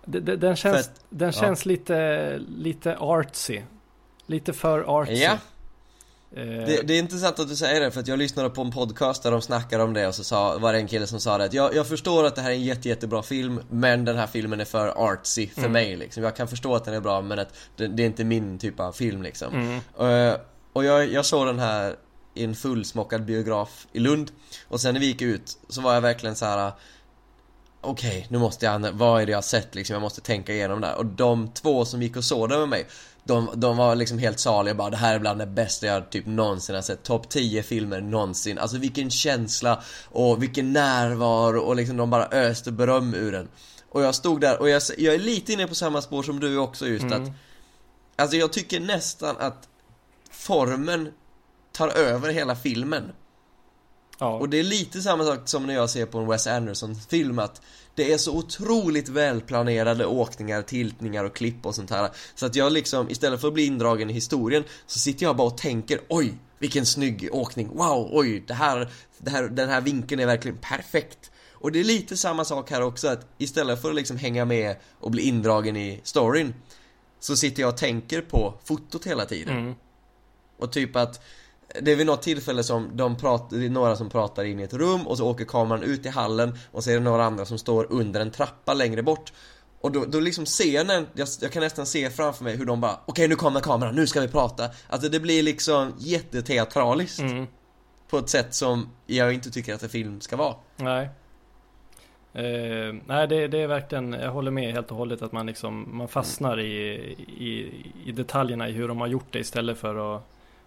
det- 0.04 0.21
det- 0.21 0.37
Den 0.37 0.57
känns, 0.57 0.75
För 0.87 0.93
att- 0.93 1.04
den 1.09 1.26
ja. 1.35 1.40
känns 1.40 1.66
lite, 1.66 2.38
lite 2.49 2.97
artsy. 2.99 3.62
Lite 4.26 4.52
för 4.52 4.81
artsy. 5.00 5.12
Ja, 5.14 5.38
det, 6.34 6.82
det 6.86 6.94
är 6.94 6.98
intressant 6.98 7.38
att 7.38 7.48
du 7.48 7.56
säger 7.56 7.80
det 7.80 7.90
för 7.90 8.00
att 8.00 8.08
jag 8.08 8.18
lyssnade 8.18 8.50
på 8.50 8.60
en 8.62 8.70
podcast 8.70 9.22
där 9.22 9.30
de 9.30 9.42
snackade 9.42 9.82
om 9.84 9.92
det 9.92 10.06
och 10.08 10.14
så 10.14 10.24
sa, 10.24 10.58
var 10.58 10.72
det 10.72 10.78
en 10.78 10.86
kille 10.88 11.06
som 11.06 11.20
sa 11.20 11.38
det 11.38 11.44
att 11.44 11.52
jag, 11.52 11.74
jag 11.74 11.86
förstår 11.86 12.24
att 12.24 12.34
det 12.36 12.42
här 12.42 12.50
är 12.50 12.54
en 12.54 12.62
jätte, 12.64 12.88
jättebra 12.88 13.22
film 13.22 13.60
men 13.70 14.04
den 14.04 14.16
här 14.16 14.26
filmen 14.26 14.60
är 14.60 14.64
för 14.64 14.88
artsy 15.12 15.48
för 15.48 15.60
Mm. 15.60 15.72
mig 15.72 15.96
liksom. 15.96 16.22
Jag 16.22 16.36
kan 16.36 16.48
förstå 16.48 16.74
att 16.74 16.84
den 16.84 16.94
är 16.94 17.00
bra 17.00 17.20
men 17.20 17.38
att 17.38 17.54
det, 17.76 17.86
det 17.86 18.02
är 18.02 18.06
inte 18.06 18.24
min 18.24 18.58
typ 18.58 18.80
av 18.80 18.92
film 18.92 19.22
liksom. 19.22 19.54
mm, 19.54 19.80
Eh, 20.30 20.36
och 20.72 20.84
jag, 20.84 21.12
jag 21.12 21.26
såg 21.26 21.46
den 21.46 21.58
här 21.58 21.96
i 22.34 22.44
en 22.44 22.54
fullsmockad 22.54 23.24
biograf 23.24 23.86
i 23.92 23.98
Lund 23.98 24.30
och 24.68 24.80
sen 24.80 24.94
när 24.94 25.00
vi 25.00 25.06
gick 25.06 25.22
ut 25.22 25.58
så 25.68 25.80
var 25.80 25.94
jag 25.94 26.00
verkligen 26.00 26.36
så 26.36 26.44
här. 26.46 26.72
Okej, 27.80 28.26
nu 28.30 28.38
måste 28.38 28.66
jag, 28.66 28.78
vad 28.92 29.22
är 29.22 29.26
det 29.26 29.32
jag 29.32 29.36
har 29.36 29.42
sett 29.42 29.74
liksom? 29.74 29.94
Jag 29.94 30.00
måste 30.00 30.20
tänka 30.20 30.52
igenom 30.52 30.80
det 30.80 30.86
här. 30.86 30.96
Och 30.96 31.06
de 31.06 31.48
två 31.48 31.84
som 31.84 32.02
gick 32.02 32.16
och 32.16 32.24
såg 32.24 32.48
det 32.48 32.58
med 32.58 32.68
mig 32.68 32.86
de, 33.25 33.50
de 33.54 33.76
var 33.76 33.95
liksom 33.95 34.19
helt 34.19 34.40
saliga 34.40 34.75
bara, 34.75 34.90
det 34.90 34.97
här 34.97 35.14
är 35.14 35.19
bland 35.19 35.38
det 35.38 35.47
bästa 35.47 35.87
jag 35.87 36.11
typ 36.11 36.26
någonsin 36.26 36.75
har 36.75 36.83
sett. 36.83 37.02
Topp 37.02 37.28
10 37.28 37.62
filmer 37.62 38.00
någonsin. 38.00 38.59
Alltså 38.59 38.78
vilken 38.78 39.11
känsla 39.11 39.83
och 40.04 40.43
vilken 40.43 40.73
närvaro 40.73 41.61
och 41.61 41.76
liksom 41.76 41.97
de 41.97 42.11
bara 42.11 42.26
öste 42.26 42.73
beröm 42.73 43.14
ur 43.14 43.33
den. 43.33 43.49
Och 43.90 44.02
jag 44.02 44.14
stod 44.14 44.40
där 44.40 44.61
och 44.61 44.69
jag, 44.69 44.83
jag 44.99 45.14
är 45.14 45.19
lite 45.19 45.52
inne 45.52 45.66
på 45.66 45.75
samma 45.75 46.02
spår 46.02 46.23
som 46.23 46.40
du 46.40 46.59
också 46.59 46.87
just 46.87 47.04
Mm. 47.04 47.23
att 47.23 47.31
Alltså 48.16 48.37
jag 48.37 48.52
tycker 48.52 48.81
nästan 48.81 49.37
att 49.38 49.69
formen 50.31 51.12
tar 51.73 51.88
över 51.88 52.33
hela 52.33 52.57
filmen. 52.57 53.12
Ja. 54.18 54.38
Och 54.38 54.49
det 54.49 54.59
är 54.59 54.62
lite 54.62 55.02
samma 55.02 55.25
sak 55.25 55.40
som 55.44 55.66
när 55.66 55.75
jag 55.75 55.90
ser 55.90 56.06
på 56.06 56.18
en 56.18 56.26
Wes 56.26 56.47
Anderson-film 56.47 57.38
att 57.38 57.61
det 57.94 58.12
är 58.12 58.18
så 58.18 58.37
otroligt 58.37 59.09
välplanerade 59.09 60.06
åkningar, 60.06 60.62
tiltningar 60.62 61.25
och 61.25 61.37
klipp 61.37 61.66
och 61.66 61.75
sånt 61.75 61.90
här. 61.90 62.11
Så 62.35 62.47
att 62.47 62.56
jag 62.56 62.73
liksom, 62.73 63.11
istället 63.11 63.40
för 63.40 63.49
att 63.49 63.54
bli 63.54 63.66
indragen 63.66 64.11
i 64.11 64.12
historien, 64.12 64.64
så 64.87 64.99
sitter 64.99 65.26
jag 65.26 65.37
bara 65.37 65.47
och 65.47 65.59
tänker 65.59 66.00
oj, 66.09 66.35
vilken 66.59 66.87
snygg 66.87 67.28
åkning, 67.33 67.68
wow, 67.68 68.09
oj, 68.12 68.44
det 68.47 68.54
här, 68.54 68.90
det 69.18 69.30
här, 69.30 69.42
den 69.42 69.68
här 69.68 69.80
vinkeln 69.80 70.21
är 70.21 70.26
verkligen 70.26 70.59
perfekt. 70.59 71.30
Och 71.52 71.73
det 71.73 71.80
är 71.80 71.85
lite 71.85 72.16
samma 72.16 72.44
sak 72.44 72.71
här 72.71 72.83
också, 72.83 73.09
att 73.09 73.26
istället 73.38 73.83
för 73.83 73.88
att 73.88 73.94
liksom 73.94 74.16
hänga 74.16 74.44
med 74.44 74.76
och 75.00 75.11
bli 75.11 75.23
indragen 75.23 75.76
i 75.76 76.00
storyn, 76.02 76.54
så 77.21 77.37
sitter 77.37 77.62
jag 77.62 77.68
och 77.68 77.76
tänker 77.76 78.21
på 78.21 78.54
fotot 78.64 79.06
hela 79.06 79.26
tiden. 79.26 79.59
Mm. 79.59 79.75
Och 80.59 80.73
typ 80.73 80.97
att 80.97 81.25
det 81.81 81.93
är 81.93 81.97
vid 81.97 82.07
något 82.07 82.23
tillfälle 82.23 82.62
som 82.62 82.90
de 82.97 83.16
pratar, 83.16 83.57
det 83.57 83.66
är 83.66 83.71
några 83.71 83.97
som 83.97 84.11
pratar 84.11 84.45
in 84.45 84.61
i 84.61 84.62
ett 84.62 84.75
rum 84.75 85.07
och 85.07 85.19
så 85.19 85.31
åker 85.31 85.45
kameran 85.45 85.83
ut 85.83 86.07
i 86.07 86.09
hallen 86.09 86.59
och 86.73 86.85
så 86.85 86.90
är 86.90 86.95
det 86.95 87.00
några 87.00 87.25
andra 87.25 87.45
som 87.45 87.59
står 87.59 87.87
under 87.90 88.21
en 88.21 88.31
trappa 88.31 88.75
längre 88.75 89.02
bort. 89.02 89.33
Och 89.81 89.93
då, 89.93 90.04
då 90.04 90.21
liksom 90.21 90.47
scenen, 90.47 91.07
jag, 91.14 91.28
jag 91.40 91.52
kan 91.52 91.62
nästan 91.62 91.87
se 91.87 92.11
framför 92.11 92.45
mig 92.45 92.57
hur 92.57 92.64
de 92.64 92.81
bara 92.81 92.99
Okej 93.07 93.28
nu 93.28 93.37
kommer 93.37 93.61
kameran, 93.61 93.95
nu 93.95 94.07
ska 94.07 94.21
vi 94.21 94.28
prata. 94.28 94.71
Alltså 94.88 95.09
det 95.09 95.21
blir 95.21 95.43
liksom 95.43 95.93
jätteteatraliskt. 95.99 97.21
Mm. 97.21 97.47
På 98.11 98.19
ett 98.19 98.28
sätt 98.28 98.54
som 98.54 98.90
jag 99.07 99.33
inte 99.33 99.50
tycker 99.50 99.75
att 99.75 99.83
en 99.83 99.88
film 99.88 100.21
ska 100.21 100.37
vara. 100.37 100.54
Nej. 100.76 101.09
Eh, 102.33 102.95
nej, 103.07 103.28
det, 103.28 103.49
det 103.49 103.59
är 103.59 103.66
verkligen, 103.66 104.12
jag 104.12 104.31
håller 104.31 104.50
med 104.50 104.73
helt 104.73 104.90
och 104.90 104.97
hållet 104.97 105.23
att 105.23 105.33
man 105.33 105.47
liksom, 105.47 105.97
man 105.97 106.09
fastnar 106.09 106.61
i, 106.61 106.75
i, 107.38 107.73
i 108.04 108.12
detaljerna 108.12 108.69
i 108.69 108.73
hur 108.73 108.88
de 108.88 109.00
har 109.00 109.07
gjort 109.07 109.26
det 109.31 109.38
istället 109.38 109.78
för 109.78 110.16
att 110.16 110.23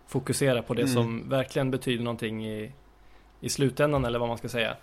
fokusera 0.08 0.62
på 0.62 0.74
det 0.74 0.82
Mm. 0.82 0.94
som 0.94 1.30
verkligen 1.30 1.72
betyder 1.72 2.04
någonting 2.04 2.46
i, 2.48 2.72
i 3.42 3.50
slutändan 3.50 4.06
eller 4.06 4.20
vad 4.20 4.28
man 4.30 4.38
ska 4.38 4.50
säga. 4.50 4.76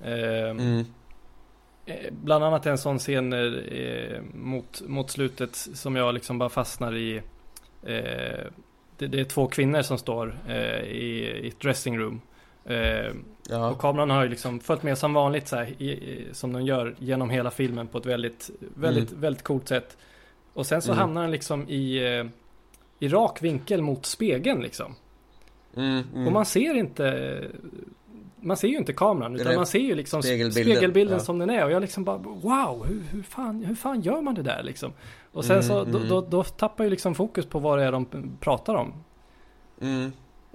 Eh, 0.00 0.50
Mm. 0.50 0.84
Eh, 1.86 2.12
Bland 2.12 2.44
annat 2.44 2.66
en 2.66 2.78
sån 2.78 2.98
scen 2.98 3.32
eh, 3.32 4.20
mot, 4.34 4.82
mot 4.86 5.10
slutet 5.10 5.56
som 5.56 5.96
jag 5.96 6.14
liksom 6.14 6.38
bara 6.38 6.48
fastnar 6.48 6.94
i. 6.96 7.16
Eh, 7.82 8.46
det, 8.98 9.06
det 9.06 9.20
är 9.20 9.24
två 9.24 9.46
kvinnor 9.46 9.82
som 9.82 9.98
står 9.98 10.38
eh, 10.48 10.80
i, 10.80 11.40
i 11.44 11.48
ett 11.48 11.60
dressing 11.60 11.98
room. 11.98 12.20
Eh, 12.64 13.06
och 13.10 13.16
Ja. 13.50 13.74
kameran 13.74 14.10
har 14.10 14.22
ju 14.22 14.28
liksom 14.28 14.60
följt 14.60 14.82
med 14.82 14.98
som 14.98 15.12
vanligt 15.14 15.48
så 15.48 15.56
här, 15.56 15.82
i, 15.82 16.26
som 16.32 16.52
de 16.52 16.62
gör 16.62 16.94
genom 16.98 17.30
hela 17.30 17.50
filmen 17.50 17.86
på 17.86 17.98
ett 17.98 18.06
väldigt, 18.06 18.50
väldigt, 18.74 19.12
väldigt 19.12 19.42
coolt 19.42 19.68
sätt. 19.68 19.96
Och 20.52 20.66
sen 20.66 20.82
så 20.82 20.92
Mm. 20.92 20.98
hamnar 21.00 21.22
den 21.22 21.30
liksom 21.30 21.68
i, 21.68 22.16
eh, 22.18 22.24
i 22.98 23.08
rak 23.08 23.42
vinkel 23.42 23.82
mot 23.82 24.06
spegeln 24.06 24.62
liksom. 24.62 24.94
Mm, 25.76 26.02
mm. 26.14 26.26
Och 26.26 26.32
man 26.32 26.46
ser 26.46 26.74
inte 26.74 27.42
man 28.40 28.56
ser 28.56 28.68
ju 28.68 28.76
inte 28.76 28.92
kameran 28.92 29.36
utan 29.36 29.54
man 29.54 29.66
ser 29.66 29.78
ju 29.78 29.94
liksom 29.94 30.22
spegelbilden, 30.22 30.74
spegelbilden, 30.74 31.18
ja. 31.18 31.24
som 31.24 31.38
den 31.38 31.50
är 31.50 31.64
och 31.64 31.70
jag 31.70 31.80
liksom 31.80 32.04
bara 32.04 32.18
wow 32.18 32.86
hur, 32.88 33.02
hur, 33.10 33.22
fan, 33.22 33.64
hur 33.64 33.74
fan 33.74 34.00
gör 34.00 34.20
man 34.20 34.34
det 34.34 34.42
där 34.42 34.62
liksom? 34.62 34.92
Och 35.32 35.44
sen 35.44 35.56
Mm, 35.56 35.68
så 35.68 35.84
då, 35.84 35.98
mm. 35.98 36.08
då, 36.08 36.20
då 36.20 36.44
tappar 36.44 36.84
ju 36.84 36.90
liksom 36.90 37.14
fokus 37.14 37.46
på 37.46 37.58
vad 37.58 37.78
det 37.78 37.84
är 37.84 37.92
de 37.92 38.06
pratar 38.40 38.74
om. 38.74 38.94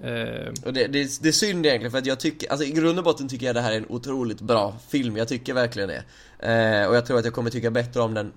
Eh, 0.02 0.48
Och 0.64 0.72
det, 0.72 0.86
det, 0.86 1.22
det 1.22 1.28
är 1.28 1.32
synd 1.32 1.66
egentligen 1.66 1.90
för 1.90 1.98
att 1.98 2.06
jag 2.06 2.20
tycker, 2.20 2.50
alltså 2.50 2.66
i 2.66 2.70
grund 2.70 2.98
och 2.98 3.04
botten 3.04 3.28
tycker 3.28 3.46
jag 3.46 3.54
det 3.54 3.60
här 3.60 3.72
är 3.72 3.76
en 3.76 3.86
otroligt 3.88 4.40
bra 4.40 4.74
film, 4.88 5.16
jag 5.16 5.28
tycker 5.28 5.54
verkligen 5.54 5.88
det. 5.88 6.04
Eh, 6.48 6.88
och 6.88 6.96
jag 6.96 7.06
tror 7.06 7.18
att 7.18 7.24
jag 7.24 7.34
kommer 7.34 7.50
tycka 7.50 7.70
bättre 7.70 8.00
om 8.00 8.14
den 8.14 8.32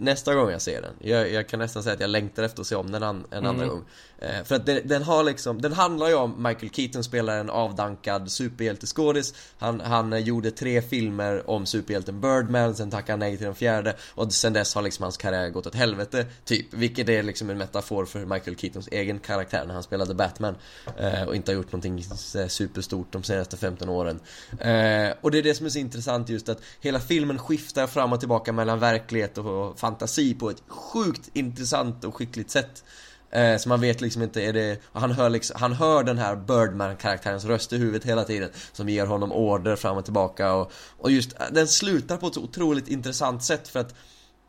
nästa 0.00 0.34
gång 0.34 0.50
jag 0.50 0.62
ser 0.62 0.82
den. 0.82 0.92
Jag, 0.98 1.32
jag 1.32 1.48
kan 1.48 1.58
nästan 1.58 1.82
säga 1.82 1.94
att 1.94 2.00
jag 2.00 2.10
längtar 2.10 2.42
efter 2.42 2.60
att 2.60 2.66
se 2.66 2.74
om 2.74 2.90
den 2.92 3.02
an, 3.02 3.24
en 3.30 3.46
andra 3.46 3.64
Mm. 3.64 3.68
gång. 3.74 3.84
Eh, 4.18 4.44
för 4.44 4.54
att 4.54 4.66
den, 4.66 4.80
den 4.84 5.02
har 5.02 5.24
liksom, 5.24 5.62
den 5.62 5.72
handlar 5.72 6.08
ju 6.08 6.14
om 6.14 6.42
Michael 6.42 6.70
Keaton 6.72 7.04
spelar 7.04 7.38
en 7.38 7.50
avdankad 7.50 8.30
superhjälteskådis. 8.30 9.34
Han, 9.58 9.80
han 9.80 10.12
eh, 10.12 10.18
gjorde 10.18 10.50
tre 10.50 10.82
filmer 10.82 11.50
om 11.50 11.66
superhjälten 11.66 12.20
Birdman, 12.20 12.74
sen 12.74 12.90
tackade 12.90 13.12
han 13.12 13.18
nej 13.18 13.36
till 13.36 13.46
den 13.46 13.54
fjärde. 13.54 13.96
Och 14.14 14.32
sen 14.32 14.52
dess 14.52 14.74
har 14.74 14.82
liksom 14.82 15.02
hans 15.02 15.16
karriär 15.16 15.48
gått 15.48 15.66
åt 15.66 15.74
helvete, 15.74 16.26
typ. 16.44 16.74
Vilket 16.74 17.08
är 17.08 17.22
liksom 17.22 17.50
en 17.50 17.58
metafor 17.58 18.04
för 18.04 18.24
Michael 18.26 18.56
Keatons 18.56 18.88
egen 18.92 19.18
karaktär 19.18 19.64
när 19.66 19.74
han 19.74 19.82
spelade 19.82 20.14
Batman. 20.14 20.54
Eh, 20.98 21.22
och 21.22 21.36
inte 21.36 21.52
har 21.52 21.56
gjort 21.56 21.72
någonting 21.72 22.04
superstort 22.48 23.06
de 23.12 23.22
senaste 23.22 23.56
15 23.56 23.88
åren. 23.88 24.20
Eh, 24.50 25.12
och 25.20 25.30
det 25.30 25.38
är 25.38 25.42
det 25.42 25.54
som 25.54 25.66
är 25.66 25.70
så 25.70 25.78
intressant 25.78 26.28
just 26.28 26.48
att 26.48 26.60
hela 26.80 27.00
filmen 27.00 27.38
skiftar 27.38 27.86
fram 27.86 28.12
och 28.12 28.20
tillbaka 28.20 28.52
mellan 28.52 28.78
verklighet 28.78 29.38
och 29.38 29.78
fantasi 29.90 30.34
på 30.34 30.50
ett 30.50 30.62
sjukt 30.68 31.30
intressant 31.32 32.04
och 32.04 32.14
skickligt 32.14 32.50
sätt. 32.50 32.84
Eh, 33.30 33.56
så 33.56 33.68
man 33.68 33.80
vet 33.80 34.00
liksom 34.00 34.22
inte, 34.22 34.42
är 34.42 34.52
det, 34.52 34.80
han 34.92 35.10
hör 35.10 35.30
liksom, 35.30 35.56
han 35.60 35.72
hör 35.72 36.04
den 36.04 36.18
här 36.18 36.36
Birdman-karaktärens 36.36 37.44
röst 37.44 37.72
i 37.72 37.78
huvudet 37.78 38.04
hela 38.04 38.24
tiden 38.24 38.50
Som 38.72 38.88
ger 38.88 39.06
honom 39.06 39.32
order 39.32 39.76
fram 39.76 39.96
och 39.96 40.04
tillbaka 40.04 40.54
och, 40.54 40.72
och 40.98 41.10
just, 41.10 41.32
eh, 41.32 41.46
den 41.52 41.68
slutar 41.68 42.16
på 42.16 42.26
ett 42.26 42.34
så 42.34 42.42
otroligt 42.42 42.88
intressant 42.88 43.44
sätt 43.44 43.68
för 43.68 43.80
att 43.80 43.94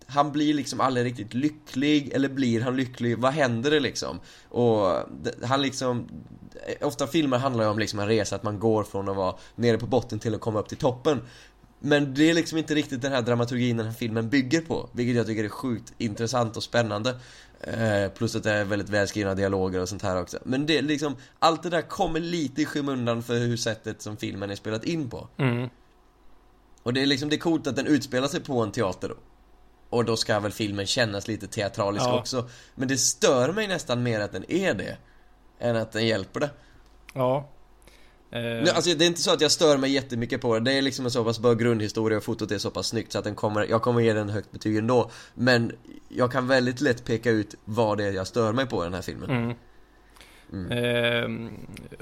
han 0.06 0.32
blir 0.32 0.54
liksom 0.54 0.82
aldrig 0.82 1.06
riktigt 1.06 1.34
lycklig, 1.34 2.12
eller 2.14 2.30
blir 2.30 2.62
han 2.62 2.78
lycklig? 2.78 3.18
Vad 3.18 3.34
händer 3.34 3.72
det 3.72 3.80
liksom? 3.80 4.20
Och 4.50 4.96
han 5.44 5.62
liksom 5.62 6.10
eh, 6.68 6.88
Ofta 6.88 7.08
filmer 7.08 7.38
handlar 7.38 7.64
ju 7.64 7.70
om 7.70 7.80
liksom 7.80 8.00
en 8.00 8.08
resa, 8.08 8.36
att 8.36 8.44
man 8.44 8.60
går 8.60 8.84
från 8.84 9.10
att 9.10 9.16
vara 9.16 9.36
nere 9.56 9.78
på 9.78 9.88
botten 9.88 10.20
till 10.20 10.36
att 10.36 10.42
komma 10.42 10.60
upp 10.60 10.70
till 10.70 10.78
toppen 10.78 11.22
men 11.84 12.14
det 12.14 12.30
är 12.30 12.34
liksom 12.34 12.58
inte 12.58 12.76
riktigt 12.76 13.02
den 13.02 13.12
här 13.12 13.22
dramaturgin 13.22 13.78
den 13.78 13.86
här 13.86 13.94
filmen 13.94 14.30
bygger 14.30 14.62
på 14.62 14.90
Vilket 14.92 15.16
jag 15.16 15.26
tycker 15.28 15.44
är 15.44 15.50
sjukt 15.50 15.94
intressant 15.98 16.58
och 16.58 16.64
spännande 16.64 17.16
eh, 17.60 18.12
Plus 18.16 18.36
att 18.36 18.44
det 18.44 18.52
är 18.52 18.66
väldigt 18.66 18.90
välskrivna 18.90 19.36
dialoger 19.36 19.82
och 19.82 19.90
sånt 19.90 20.02
här 20.02 20.22
också 20.22 20.40
Men 20.46 20.66
det 20.66 20.78
är 20.78 20.82
liksom 20.82 21.16
Allt 21.40 21.64
det 21.64 21.70
där 21.70 21.82
kommer 21.82 22.20
lite 22.20 22.62
i 22.62 22.66
skymundan 22.66 23.24
för 23.24 23.34
hur 23.34 23.58
sättet 23.58 24.02
som 24.02 24.18
filmen 24.18 24.50
är 24.52 24.56
spelat 24.56 24.84
in 24.84 25.10
på 25.10 25.28
mm, 25.38 25.70
och 26.84 26.94
det 26.94 27.02
är 27.02 27.06
liksom, 27.06 27.30
det 27.30 27.36
är 27.36 27.40
coolt 27.40 27.68
att 27.68 27.76
den 27.76 27.88
utspelar 27.88 28.28
sig 28.28 28.40
på 28.40 28.60
en 28.62 28.72
teater 28.72 29.10
då. 29.10 29.16
Och 29.90 30.06
då 30.06 30.18
ska 30.18 30.40
väl 30.40 30.52
filmen 30.52 30.86
kännas 30.86 31.28
lite 31.28 31.48
teatralisk 31.48 32.06
Ja. 32.06 32.20
också. 32.20 32.50
Men 32.76 32.88
det 32.88 32.98
stör 32.98 33.54
mig 33.54 33.68
nästan 33.68 34.04
mer 34.04 34.20
att 34.20 34.32
den 34.32 34.52
är 34.52 34.74
det. 34.74 34.98
Än 35.60 35.76
att 35.76 35.92
den 35.92 36.08
hjälper 36.08 36.40
det. 36.40 36.50
ja. 37.14 37.50
Eh, 38.32 38.42
Nej, 38.42 38.70
alltså 38.70 38.96
det 38.96 39.06
är 39.06 39.08
inte 39.08 39.22
så 39.22 39.34
att 39.34 39.42
jag 39.42 39.52
stör 39.52 39.78
mig 39.78 39.92
jättemycket 39.92 40.42
på 40.42 40.54
det, 40.54 40.60
det 40.60 40.78
är 40.78 40.82
liksom 40.82 41.06
en 41.06 41.12
så 41.12 41.24
pass 41.24 41.40
bra 41.40 41.54
grundhistoria 41.54 42.18
och 42.18 42.24
fotot 42.24 42.52
är 42.52 42.58
så 42.58 42.72
pass 42.72 42.88
snyggt 42.88 43.12
så 43.12 43.18
att 43.20 43.24
den 43.24 43.36
kommer, 43.36 43.66
jag 43.70 43.82
kommer 43.82 44.02
ge 44.02 44.14
den 44.14 44.30
högt 44.30 44.52
betyg 44.52 44.78
ändå 44.78 45.10
Men 45.34 45.72
jag 46.10 46.32
kan 46.32 46.48
väldigt 46.48 46.82
lätt 46.82 47.06
peka 47.06 47.30
ut 47.32 47.56
vad 47.66 47.98
det 47.98 48.04
är 48.06 48.12
jag 48.12 48.28
stör 48.28 48.54
mig 48.54 48.66
på 48.66 48.82
i 48.82 48.84
den 48.84 48.94
här 48.94 49.02
filmen 49.02 49.30
mm. 49.30 49.54
Mm. 50.54 50.72
Eh, 50.72 51.52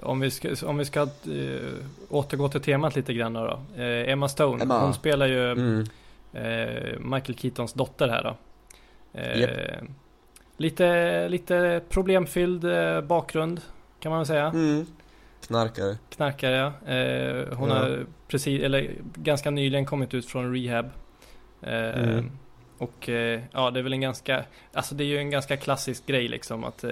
om 0.03 0.19
vi 0.19 0.31
ska, 0.31 0.55
om 0.65 0.77
vi 0.77 0.85
ska 0.85 1.01
eh, 1.01 1.07
återgå 2.09 2.49
till 2.49 2.61
temat 2.61 2.95
lite 2.95 3.13
grann 3.13 3.33
då. 3.33 3.59
Eh, 3.75 4.09
Emma 4.11 4.29
Stone, 4.29 4.63
Emma. 4.63 4.79
hon 4.81 4.93
spelar 4.93 5.27
ju 5.27 5.51
Mm. 5.51 5.85
eh, 6.33 6.99
Michael 6.99 7.37
Keatons 7.37 7.73
dotter 7.73 8.07
här 8.07 8.23
då. 8.23 8.37
Eh, 9.19 9.39
Japp. 9.41 9.49
lite, 10.57 11.29
lite 11.29 11.81
problemfylld 11.89 12.63
eh, 12.63 13.01
bakgrund 13.01 13.61
kan 13.99 14.09
man 14.09 14.19
väl 14.19 14.27
säga. 14.27 14.45
Mm. 14.47 14.85
Knarkare 15.47 15.97
Knarkare 16.09 16.55
ja. 16.55 16.93
Eh, 16.93 17.57
hon 17.57 17.69
Ja. 17.69 17.75
har 17.75 18.05
precis, 18.27 18.63
eller 18.63 18.91
ganska 19.15 19.51
nyligen 19.51 19.85
kommit 19.85 20.13
ut 20.13 20.25
från 20.25 20.55
rehab. 20.55 20.85
Eh, 21.61 21.99
Mm. 22.03 22.31
Och 22.77 23.09
eh, 23.09 23.41
ja, 23.51 23.71
det 23.71 23.79
är 23.79 23.83
väl 23.83 23.93
en 23.93 24.01
ganska, 24.01 24.45
alltså 24.73 24.95
det 24.95 25.03
är 25.03 25.05
ju 25.05 25.17
en 25.17 25.29
ganska 25.29 25.57
klassisk 25.57 26.05
grej 26.05 26.27
liksom 26.27 26.63
att 26.63 26.83
eh, 26.83 26.91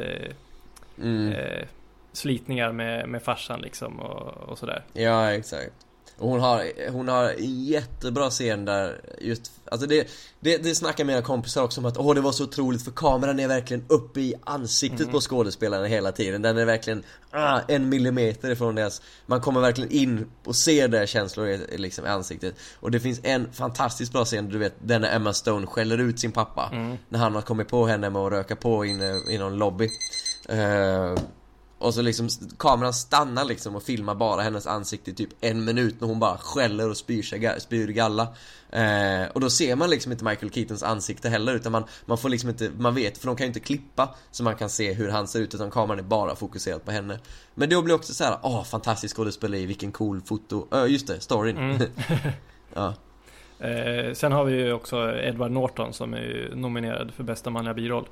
mm. 0.97 1.33
eh, 1.33 1.65
slitningar 2.11 2.71
med, 2.71 3.09
med 3.09 3.23
farsan 3.23 3.61
liksom 3.61 3.99
och, 3.99 4.49
och 4.49 4.57
sådär. 4.57 4.83
Ja, 4.93 5.31
exakt. 5.31 5.71
Och 6.19 6.29
hon 6.29 6.39
har, 6.39 6.91
hon 6.91 7.07
har 7.07 7.23
en 7.29 7.63
jättebra 7.65 8.29
scen 8.29 8.65
där 8.65 9.01
just, 9.21 9.51
alltså 9.71 9.87
det, 9.87 10.07
det, 10.39 10.57
det 10.57 10.75
snackar 10.75 11.03
mina 11.05 11.21
kompisar 11.21 11.63
också 11.63 11.81
om 11.81 11.85
att 11.85 11.97
åh 11.97 12.15
det 12.15 12.21
var 12.21 12.31
så 12.31 12.43
otroligt 12.43 12.81
för 12.83 12.91
kameran 12.91 13.39
är 13.39 13.47
verkligen 13.47 13.85
uppe 13.87 14.19
i 14.19 14.33
ansiktet 14.43 14.99
Mm. 14.99 15.11
på 15.11 15.21
skådespelarna 15.21 15.85
hela 15.85 16.11
tiden. 16.11 16.41
Den 16.41 16.57
är 16.57 16.65
verkligen 16.65 17.03
ah, 17.31 17.59
en 17.67 17.89
millimeter 17.89 18.49
ifrån 18.49 18.75
deras, 18.75 19.01
man 19.25 19.41
kommer 19.41 19.61
verkligen 19.61 19.91
in 19.91 20.25
och 20.45 20.55
ser 20.55 20.87
deras 20.87 21.09
känslor 21.09 21.47
i, 21.47 21.77
liksom, 21.77 22.05
i 22.05 22.09
ansiktet. 22.09 22.55
Och 22.79 22.91
det 22.91 22.99
finns 22.99 23.19
en 23.23 23.53
fantastiskt 23.53 24.11
bra 24.11 24.25
scen, 24.25 24.49
du 24.49 24.57
vet, 24.57 24.73
den 24.79 25.01
när 25.01 25.15
Emma 25.15 25.33
Stone 25.33 25.67
skäller 25.67 25.97
ut 25.97 26.19
sin 26.19 26.31
pappa. 26.31 26.69
Mm. 26.73 26.97
När 27.09 27.19
han 27.19 27.35
har 27.35 27.41
kommit 27.41 27.67
på 27.67 27.85
henne 27.87 28.09
med 28.09 28.21
att 28.21 28.31
röka 28.31 28.55
på 28.55 28.85
inne 28.85 29.21
i 29.29 29.37
någon 29.37 29.57
lobby. 29.57 29.89
Eh, 30.49 31.15
och 31.79 31.93
så 31.93 32.01
liksom 32.01 32.29
kameran 32.57 32.93
stannar 32.93 33.45
liksom 33.45 33.75
och 33.75 33.83
filmar 33.83 34.15
bara 34.15 34.41
hennes 34.41 34.67
ansikte 34.67 35.11
i 35.11 35.13
typ 35.13 35.29
en 35.41 35.65
minut 35.65 36.01
när 36.01 36.07
hon 36.07 36.19
bara 36.19 36.37
skäller 36.37 36.89
och 36.89 36.97
spyr, 36.97 37.23
sig, 37.23 37.61
spyr 37.61 37.87
galla. 37.87 38.27
Eh, 38.69 39.29
och 39.33 39.41
då 39.41 39.49
ser 39.49 39.75
man 39.75 39.89
liksom 39.89 40.11
inte 40.11 40.25
Michael 40.25 40.51
Keatons 40.51 40.83
ansikte 40.83 41.29
heller 41.29 41.55
utan 41.55 41.71
man, 41.71 41.83
man 42.05 42.17
får 42.17 42.29
liksom 42.29 42.49
inte, 42.49 42.71
man 42.77 42.95
vet 42.95 43.17
för 43.17 43.27
de 43.27 43.35
kan 43.35 43.45
ju 43.45 43.47
inte 43.47 43.59
klippa 43.59 44.15
så 44.31 44.43
man 44.43 44.55
kan 44.55 44.69
se 44.69 44.93
hur 44.93 45.09
han 45.09 45.27
ser 45.27 45.39
ut 45.39 45.55
utan 45.55 45.71
kameran 45.71 45.99
är 45.99 46.03
bara 46.03 46.35
fokuserad 46.35 46.85
på 46.85 46.91
henne. 46.91 47.19
Men 47.55 47.69
då 47.69 47.81
blir 47.81 47.95
också 47.95 48.13
så 48.13 48.23
här, 48.23 48.37
åh 48.41 48.63
fantastisk 48.63 49.15
skådespeleri, 49.15 49.65
vilken 49.65 49.91
cool 49.91 50.21
foto, 50.21 50.67
uh, 50.75 50.91
just 50.91 51.07
det, 51.07 51.19
storyn. 51.19 51.57
Mm. 51.57 51.81
ja. 52.73 52.93
Eh, 53.59 54.13
sen 54.13 54.31
har 54.31 54.43
vi 54.43 54.53
ju 54.53 54.73
också 54.73 55.11
Edward 55.11 55.51
Norton 55.51 55.93
som 55.93 56.13
är 56.13 56.51
nominerad 56.55 57.13
för 57.13 57.23
bästa 57.23 57.49
manliga 57.49 57.73
biroll. 57.73 58.07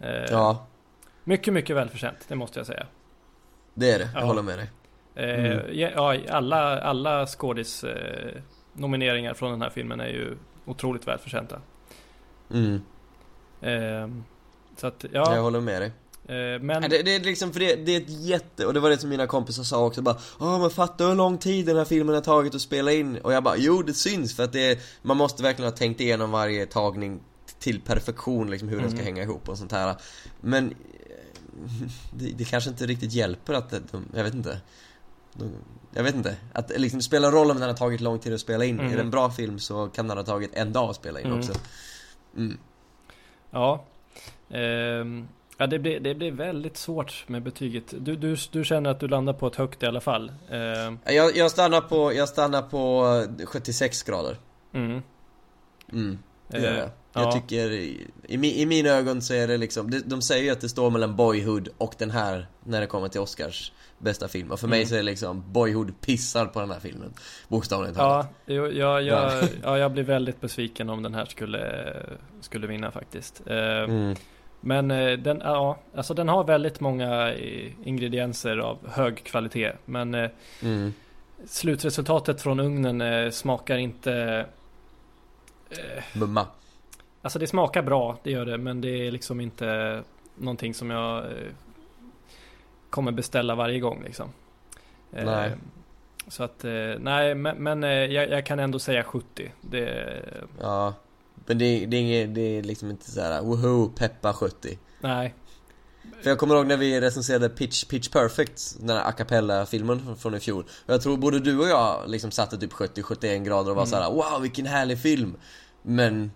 Eh, 0.00 0.24
ja, 0.30 0.66
Mycket, 1.28 1.54
mycket 1.54 1.76
välförtjänt, 1.76 2.24
det 2.28 2.34
måste 2.34 2.58
jag 2.58 2.66
säga. 2.66 2.86
Det 3.76 3.90
är 3.90 3.98
det, 3.98 4.08
jag 4.14 4.22
Ja. 4.22 4.26
håller 4.26 4.42
med 4.42 4.58
dig. 4.58 4.70
Eh, 5.14 5.44
Mm. 5.52 5.78
ja, 5.78 6.16
alla, 6.30 6.80
alla 6.80 7.26
skådis 7.26 7.84
eh, 7.84 8.42
nomineringar 8.72 9.34
från 9.34 9.50
den 9.50 9.62
här 9.62 9.70
filmen 9.70 10.00
är 10.00 10.08
ju 10.08 10.36
otroligt 10.64 11.06
välförtjänta. 11.08 11.60
Mm, 12.52 12.80
Eh, 13.60 14.08
så 14.76 14.86
att, 14.86 15.04
jag 15.12 15.36
ja. 15.36 15.40
håller 15.40 15.60
med 15.60 15.82
dig. 15.82 15.92
Eh, 16.28 16.60
men... 16.62 16.82
Det, 16.82 17.02
det 17.02 17.14
är 17.14 17.20
liksom, 17.20 17.52
för 17.52 17.60
det, 17.60 17.76
det 17.76 17.96
är 17.96 18.00
ett 18.00 18.10
jätte, 18.24 18.66
och 18.66 18.74
det 18.74 18.80
var 18.80 18.90
det 18.90 18.98
som 18.98 19.10
mina 19.10 19.26
kompisar 19.26 19.62
sa 19.62 19.86
också 19.86 20.02
bara 20.02 20.16
Åh 20.40 20.60
men 20.60 20.70
fatta 20.70 21.04
hur 21.06 21.14
lång 21.14 21.38
tid 21.38 21.66
den 21.66 21.76
här 21.76 21.84
filmen 21.84 22.14
har 22.14 22.22
tagit 22.22 22.54
att 22.54 22.60
spela 22.60 22.92
in 22.92 23.16
Och 23.18 23.32
jag 23.32 23.42
bara, 23.42 23.56
jo 23.56 23.82
det 23.82 23.94
syns 23.94 24.36
för 24.36 24.44
att 24.44 24.52
det 24.52 24.70
är, 24.70 24.78
man 25.02 25.16
måste 25.16 25.42
verkligen 25.42 25.70
ha 25.70 25.76
tänkt 25.76 26.00
igenom 26.00 26.30
varje 26.30 26.66
tagning 26.66 27.20
till 27.58 27.80
perfektion 27.80 28.50
liksom 28.50 28.68
hur 28.68 28.80
den 28.80 28.90
ska 28.90 29.00
Mm. 29.00 29.04
hänga 29.06 29.22
ihop 29.22 29.48
och 29.48 29.58
sånt 29.58 29.72
här 29.72 29.94
Men 30.40 30.74
det, 32.12 32.32
det 32.32 32.44
kanske 32.44 32.70
inte 32.70 32.86
riktigt 32.86 33.12
hjälper 33.12 33.54
att 33.54 33.70
de, 33.70 34.04
jag 34.14 34.24
vet 34.24 34.34
inte 34.34 34.60
de, 35.32 35.50
jag 35.94 36.02
vet 36.02 36.14
inte, 36.14 36.36
att 36.52 36.68
det 36.68 36.78
liksom 36.78 37.02
spelar 37.02 37.30
roll 37.30 37.50
om 37.50 37.58
den 37.58 37.68
har 37.68 37.76
tagit 37.76 38.00
lång 38.00 38.18
tid 38.18 38.34
att 38.34 38.40
spela 38.40 38.64
in 38.64 38.80
Mm. 38.80 38.92
Är 38.92 38.96
det 38.96 39.02
en 39.02 39.10
bra 39.10 39.30
film 39.30 39.58
så 39.58 39.88
kan 39.88 40.08
den 40.08 40.16
ha 40.16 40.24
tagit 40.24 40.54
en 40.54 40.72
dag 40.72 40.90
att 40.90 40.96
spela 40.96 41.20
in 41.20 41.26
Mm. 41.26 41.38
också 41.38 41.52
mm. 42.36 42.58
Ja. 43.50 43.84
Ehm, 44.50 45.28
ja, 45.56 45.66
det 45.66 45.78
blir, 45.78 46.00
det 46.00 46.14
blir 46.14 46.32
väldigt 46.32 46.76
svårt 46.76 47.24
med 47.28 47.42
betyget. 47.42 47.94
Du, 47.98 48.16
du, 48.16 48.36
du 48.50 48.64
känner 48.64 48.90
att 48.90 49.00
du 49.00 49.08
landar 49.08 49.32
på 49.32 49.46
ett 49.46 49.56
högt 49.56 49.82
i 49.82 49.86
alla 49.86 50.00
fall. 50.00 50.32
Ehm, 50.50 50.98
jag, 51.04 51.36
jag 51.36 51.50
stannar 51.50 51.80
på, 51.80 52.12
jag 52.12 52.28
stannar 52.28 52.62
på 52.62 53.06
eh, 53.40 53.46
76 53.46 54.02
grader 54.02 54.36
mm. 54.72 55.02
Eh, 56.52 56.64
jag. 56.64 56.74
Jag 56.74 56.90
ja. 57.12 57.32
tycker, 57.32 57.70
i, 57.70 58.06
i, 58.28 58.36
mi- 58.36 58.54
i 58.54 58.66
mina 58.66 58.90
ögon 58.90 59.22
så 59.22 59.34
är 59.34 59.48
det 59.48 59.56
liksom, 59.56 59.90
de, 59.90 59.98
de 60.06 60.22
säger 60.22 60.44
ju 60.44 60.50
att 60.50 60.60
det 60.60 60.68
står 60.68 60.90
mellan 60.90 61.16
Boyhood 61.16 61.68
och 61.78 61.94
den 61.98 62.10
här 62.10 62.46
när 62.64 62.80
det 62.80 62.86
kommer 62.86 63.08
till 63.08 63.20
Oscars 63.20 63.72
bästa 63.98 64.28
film. 64.28 64.50
Och 64.50 64.60
för 64.60 64.68
mig 64.68 64.78
Mm. 64.78 64.88
så 64.88 64.94
är 64.94 64.98
det 64.98 65.02
liksom, 65.02 65.52
Boyhood 65.52 66.00
pissar 66.00 66.46
på 66.46 66.60
den 66.60 66.70
här 66.70 66.80
filmen. 66.80 67.12
Bokstavligen 67.48 67.94
talat. 67.94 68.26
Ja, 68.46 68.54
jag, 68.54 68.72
Ja. 68.74 69.00
jag, 69.00 69.48
ja, 69.62 69.78
jag 69.78 69.92
blir 69.92 70.02
väldigt 70.02 70.40
besviken 70.40 70.90
om 70.90 71.02
den 71.02 71.14
här 71.14 71.24
skulle, 71.24 71.92
skulle 72.40 72.66
vinna 72.66 72.90
faktiskt. 72.90 73.42
Ehm, 73.46 73.90
Mm. 73.90 74.14
Men 74.60 74.90
eh, 74.90 75.12
den, 75.18 75.40
ja, 75.44 75.78
alltså 75.96 76.14
den 76.14 76.28
har 76.28 76.44
väldigt 76.44 76.80
många 76.80 77.32
eh, 77.32 77.70
ingredienser 77.84 78.56
av 78.58 78.78
hög 78.88 79.24
kvalitet. 79.24 79.72
Men 79.84 80.14
eh, 80.14 80.30
Mm. 80.62 80.92
slutresultatet 81.46 82.40
från 82.42 82.60
ugnen 82.60 83.00
eh, 83.00 83.30
smakar 83.30 83.76
inte... 83.76 84.46
Eh, 85.70 86.04
Mumma. 86.14 86.46
alltså 87.22 87.38
det 87.38 87.46
smakar 87.46 87.82
bra, 87.82 88.18
det 88.22 88.30
gör 88.30 88.46
det. 88.46 88.58
Men 88.58 88.80
det 88.80 89.06
är 89.06 89.10
liksom 89.10 89.40
inte 89.40 90.02
någonting 90.34 90.74
som 90.74 90.90
jag 90.90 91.24
eh, 91.24 91.52
kommer 92.90 93.12
beställa 93.12 93.54
varje 93.54 93.80
gång 93.80 94.02
liksom. 94.04 94.28
Eh, 95.12 95.24
Nej. 95.24 95.52
Så 96.28 96.42
att, 96.42 96.64
nej 96.98 97.34
men, 97.34 97.56
men 97.56 97.82
jag, 97.82 98.30
jag 98.30 98.46
kan 98.46 98.58
ändå 98.58 98.78
säga 98.78 99.04
70. 99.04 99.52
Det, 99.60 100.22
Ja. 100.60 100.94
Men 101.46 101.58
det, 101.58 101.86
det, 101.86 102.26
det 102.26 102.40
är 102.58 102.62
liksom 102.62 102.90
inte 102.90 103.10
så 103.10 103.20
här: 103.20 103.42
woho, 103.42 103.88
peppa 103.88 104.32
70. 104.32 104.78
nej. 105.00 105.34
För 106.22 106.30
jag 106.30 106.38
kommer 106.38 106.54
ihåg 106.54 106.66
när 106.66 106.76
vi 106.76 107.00
recenserade 107.00 107.48
Pitch, 107.48 107.84
Pitch 107.84 108.08
Perfect, 108.08 108.76
den 108.80 108.96
här 108.96 109.08
a 109.08 109.12
cappella-filmen 109.12 110.16
från, 110.18 110.34
i 110.34 110.40
fjol. 110.40 110.64
Jag 110.86 111.02
tror 111.02 111.16
både 111.16 111.38
du 111.40 111.58
och 111.58 111.68
jag 111.68 112.02
liksom 112.06 112.30
satte 112.30 112.58
typ 112.58 112.72
70-71 112.72 113.44
grader 113.44 113.70
och 113.70 113.76
var 113.76 113.82
Mm. 113.82 113.86
så 113.86 113.96
här: 113.96 114.10
wow 114.10 114.42
vilken 114.42 114.66
härlig 114.66 114.98
film! 114.98 115.36
Men 115.82 116.30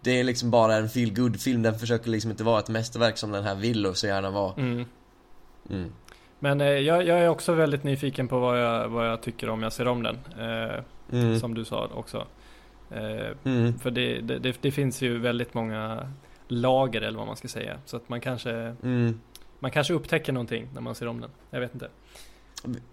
det 0.00 0.20
är 0.20 0.24
liksom 0.24 0.50
bara 0.50 0.74
en 0.76 0.88
feel 0.88 1.14
good 1.14 1.40
film 1.40 1.62
den 1.62 1.78
försöker 1.78 2.10
liksom 2.10 2.30
inte 2.30 2.44
vara 2.44 2.58
ett 2.58 2.68
mästerverk 2.68 3.18
som 3.18 3.30
den 3.32 3.44
här 3.44 3.54
vill 3.54 3.86
och 3.86 3.96
så 3.96 4.06
gärna 4.06 4.30
vara. 4.30 4.54
Mm. 4.56 4.84
Mm. 5.70 5.92
Men 6.38 6.60
eh, 6.60 6.66
jag, 6.68 7.06
jag 7.06 7.18
är 7.18 7.28
också 7.28 7.52
väldigt 7.52 7.84
nyfiken 7.84 8.28
på 8.28 8.38
vad 8.38 8.60
jag, 8.62 8.88
vad 8.88 9.08
jag 9.08 9.22
tycker 9.22 9.48
om 9.48 9.62
jag 9.62 9.72
ser 9.72 9.88
om 9.88 10.02
den. 10.02 10.18
Eh, 10.38 10.80
Mm. 11.12 11.40
Som 11.40 11.54
du 11.54 11.64
sa 11.64 11.88
också. 11.94 12.26
Eh, 12.90 13.30
Mm. 13.44 13.78
för 13.78 13.90
det, 13.90 14.20
det, 14.20 14.38
det, 14.38 14.54
det 14.60 14.70
finns 14.70 15.02
ju 15.02 15.18
väldigt 15.18 15.54
många 15.54 16.10
lager 16.48 17.00
eller 17.02 17.18
vad 17.18 17.26
man 17.26 17.36
ska 17.36 17.48
säga. 17.48 17.78
Så 17.84 17.96
att 17.96 18.08
man 18.08 18.20
kanske, 18.20 18.50
Mm. 18.82 19.20
man 19.58 19.70
kanske 19.70 19.94
upptäcker 19.94 20.32
någonting 20.32 20.68
när 20.74 20.80
man 20.80 20.94
ser 20.94 21.06
om 21.08 21.20
den. 21.20 21.30
Jag 21.50 21.60
vet 21.60 21.74
inte. 21.74 21.88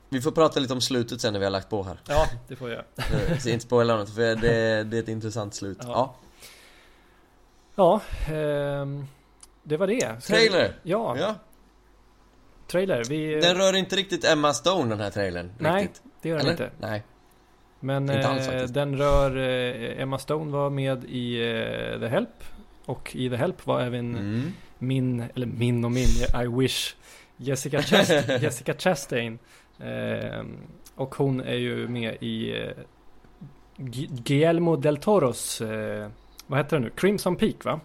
Vi 0.10 0.22
får 0.22 0.32
prata 0.32 0.60
lite 0.60 0.74
om 0.74 0.82
slutet 0.82 1.22
sen 1.22 1.34
när 1.34 1.40
vi 1.40 1.46
har 1.46 1.52
lagt 1.52 1.70
på 1.70 1.84
här. 1.84 1.98
Ja, 2.08 2.26
det 2.48 2.56
får 2.56 2.70
jag. 2.70 2.84
Eh, 3.30 3.38
Så 3.38 3.50
inte 3.50 3.64
spoila 3.66 3.96
något 3.98 4.16
för 4.16 4.22
det, 4.22 4.84
det 4.84 4.98
är 4.98 5.02
ett 5.04 5.08
intressant 5.10 5.54
slut. 5.56 5.78
Ja. 5.82 5.88
Ja. 7.76 8.02
Ja, 8.28 8.34
ehm, 8.36 9.06
det 9.64 9.78
var 9.78 9.88
det. 9.88 10.22
Ska 10.24 10.36
vi- 10.36 10.40
Trailer! 10.50 10.76
Ja, 10.84 11.18
Ja. 11.20 11.36
trailer. 12.68 13.04
Vi, 13.10 13.36
Den 13.40 13.56
rör 13.58 13.76
inte 13.76 13.96
riktigt 13.96 14.26
Emma 14.26 14.54
Stone 14.54 14.90
den 14.90 15.00
här 15.00 15.10
trailern. 15.10 15.52
Nej, 15.58 15.84
riktigt. 15.84 16.02
det 16.22 16.30
gör 16.30 16.38
den 16.38 16.46
Eller? 16.46 16.52
inte. 16.52 16.72
Nej. 16.80 17.04
Men 17.80 18.10
eh, 18.10 18.64
den 18.64 18.98
rör 18.98 19.38
eh, 19.38 20.02
Emma 20.02 20.20
Stone 20.20 20.52
var 20.52 20.70
med 20.70 21.04
i 21.06 21.36
eh, 21.42 22.00
The 22.00 22.08
Help. 22.08 22.30
Och 22.92 23.16
i 23.16 23.30
The 23.30 23.36
Help 23.36 23.66
var 23.66 23.82
även 23.82 24.16
Mm. 24.16 24.52
min, 24.78 25.24
eller 25.36 25.48
min 25.48 25.86
och 25.86 25.92
min, 25.92 26.08
I 26.44 26.48
wish 26.60 26.96
Jessica, 27.38 27.82
Chast- 27.82 28.38
Jessica 28.42 28.74
Chastain. 28.74 29.40
Eh, 29.80 30.46
och 30.96 31.16
hon 31.16 31.40
är 31.42 31.54
ju 31.56 31.88
med 31.88 32.18
i 32.22 32.62
eh, 32.62 32.72
Gu- 33.78 34.22
Guillermo 34.24 34.76
del 34.76 34.98
Toros, 34.98 35.62
eh, 35.62 36.10
vad 36.48 36.60
heter 36.60 36.76
den 36.76 36.82
nu? 36.84 36.90
Crimson 36.96 37.36
Peak 37.36 37.66
va? 37.66 37.80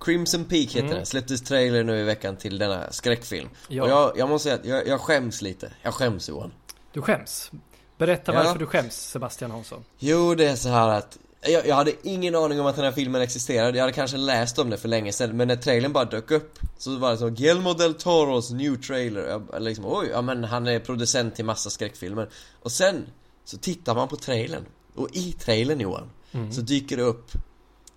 Crimson 0.00 0.44
Peak 0.44 0.68
heter 0.68 0.80
Mm. 0.80 0.90
den, 0.96 1.06
släpptes 1.06 1.42
trailer 1.42 1.84
nu 1.84 1.98
i 2.00 2.04
veckan 2.04 2.36
till 2.36 2.58
denna 2.58 2.90
skräckfilm 2.92 3.48
Ja. 3.68 3.82
Och 3.82 3.90
jag, 3.90 4.12
jag 4.18 4.28
måste 4.28 4.44
säga 4.48 4.54
att 4.54 4.64
jag, 4.66 4.86
jag 4.86 5.00
skäms 5.00 5.42
lite, 5.42 5.72
jag 5.82 5.94
skäms 5.94 6.28
Johan 6.28 6.52
Du 6.92 7.02
skäms. 7.02 7.50
Berätta 7.98 8.32
Ja. 8.34 8.42
varför 8.44 8.58
du 8.58 8.66
skäms 8.66 8.94
Sebastian 9.10 9.50
Hansson. 9.50 9.84
Jo 9.98 10.34
det 10.34 10.46
är 10.48 10.56
så 10.56 10.68
här 10.68 10.88
att 10.88 11.18
Jag, 11.40 11.66
jag 11.66 11.74
hade 11.74 11.92
ingen 12.02 12.34
aning 12.34 12.60
om 12.60 12.66
att 12.66 12.76
den 12.76 12.84
här 12.84 12.92
filmen 12.92 13.22
existerade, 13.22 13.78
jag 13.78 13.82
hade 13.82 13.92
kanske 13.92 14.16
läst 14.16 14.58
om 14.58 14.70
det 14.70 14.78
för 14.78 14.88
länge 14.88 15.12
sedan 15.12 15.36
Men 15.36 15.48
när 15.48 15.56
trailern 15.56 15.92
bara 15.92 16.04
dök 16.04 16.30
upp 16.30 16.58
Så 16.78 16.96
var 16.96 17.10
det 17.10 17.18
så, 17.18 17.30
Guillermo 17.30 17.74
del 17.74 17.94
Toros 17.94 18.50
new 18.50 18.76
trailer. 18.76 19.28
Jag, 19.28 19.62
liksom, 19.62 19.84
Oj, 19.86 20.08
ja 20.12 20.22
men 20.22 20.44
han 20.44 20.66
är 20.66 20.80
producent 20.80 21.34
till 21.34 21.44
massa 21.44 21.70
skräckfilmer. 21.70 22.28
Och 22.62 22.72
sen 22.72 23.06
så 23.44 23.58
tittar 23.58 23.94
man 23.94 24.08
på 24.08 24.16
trailern. 24.16 24.64
Och 24.94 25.08
i 25.12 25.32
trailern 25.32 25.80
Johan 25.80 26.10
Mm. 26.32 26.52
Så 26.52 26.60
dyker 26.60 26.96
det 26.96 27.02
upp 27.02 27.30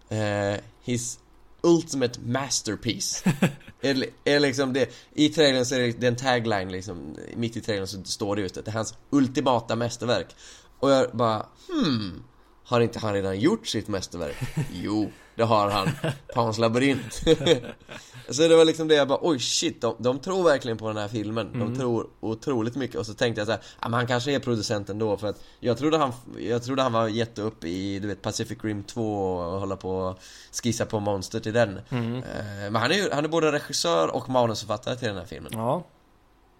eh, 0.09 0.61
His 0.83 1.19
Ultimate 1.61 2.19
Masterpiece. 2.19 3.23
Är, 3.81 4.05
är 4.23 4.39
liksom 4.39 4.73
det, 4.73 4.89
I 5.13 5.29
trailern 5.29 5.65
så 5.65 5.75
är 5.75 5.79
det, 5.79 5.91
det 5.91 6.05
är 6.05 6.11
en 6.11 6.15
tagline 6.15 6.71
liksom 6.71 7.15
Mitt 7.35 7.57
i 7.57 7.61
trailern 7.61 7.87
så 7.87 8.03
står 8.03 8.35
det 8.35 8.41
just 8.41 8.57
att 8.57 8.65
det 8.65 8.71
är 8.71 8.73
hans 8.73 8.93
ultimata 9.09 9.75
mästerverk. 9.75 10.35
Och 10.79 10.91
jag 10.91 11.11
bara 11.11 11.45
hmm 11.67 12.23
Har 12.63 12.81
inte 12.81 12.99
han 12.99 13.13
redan 13.13 13.39
gjort 13.39 13.67
sitt 13.67 13.87
mästerverk? 13.87 14.35
Jo, 14.73 15.11
det 15.35 15.43
har 15.43 15.69
han 15.69 15.89
Pans 16.33 16.57
labyrint 16.57 17.13
Så 18.29 18.47
det 18.47 18.55
var 18.55 18.65
liksom 18.65 18.87
det 18.87 18.95
jag 18.95 19.07
bara 19.07 19.19
oj 19.21 19.39
shit, 19.39 19.81
de, 19.81 19.95
de 19.99 20.19
tror 20.19 20.43
verkligen 20.43 20.77
på 20.77 20.87
den 20.87 20.97
här 20.97 21.07
filmen 21.07 21.59
De 21.59 21.75
tror 21.75 22.07
otroligt 22.19 22.75
mycket 22.75 22.95
och 22.97 23.05
så 23.05 23.13
tänkte 23.13 23.41
jag 23.41 23.47
så 23.47 23.51
här, 23.51 23.61
men 23.81 23.93
han 23.93 24.07
kanske 24.07 24.31
är 24.31 24.39
producent 24.39 24.89
ändå 24.89 25.17
för 25.17 25.27
att 25.27 25.43
Jag 25.59 25.77
trodde 25.77 25.97
han, 25.97 26.13
jag 26.39 26.63
trodde 26.63 26.81
han 26.81 26.93
var 26.93 27.07
jätteupp 27.07 27.63
i, 27.63 27.99
du 27.99 28.07
vet 28.07 28.21
Pacific 28.21 28.57
Rim 28.63 28.83
2 28.83 29.23
och 29.37 29.59
hålla 29.59 29.75
på 29.75 29.91
och 29.97 30.19
skissa 30.63 30.85
på 30.85 30.99
monster 30.99 31.39
till 31.39 31.53
den 31.53 31.79
Mm. 31.89 32.15
Eh, 32.15 32.23
Men 32.71 32.75
han 32.75 32.91
är 32.91 32.95
ju, 32.95 33.09
han 33.11 33.25
är 33.25 33.29
både 33.29 33.51
regissör 33.51 34.15
och 34.15 34.29
manusförfattare 34.29 34.95
till 34.95 35.07
den 35.07 35.17
här 35.17 35.25
filmen 35.25 35.51
Ja. 35.55 35.83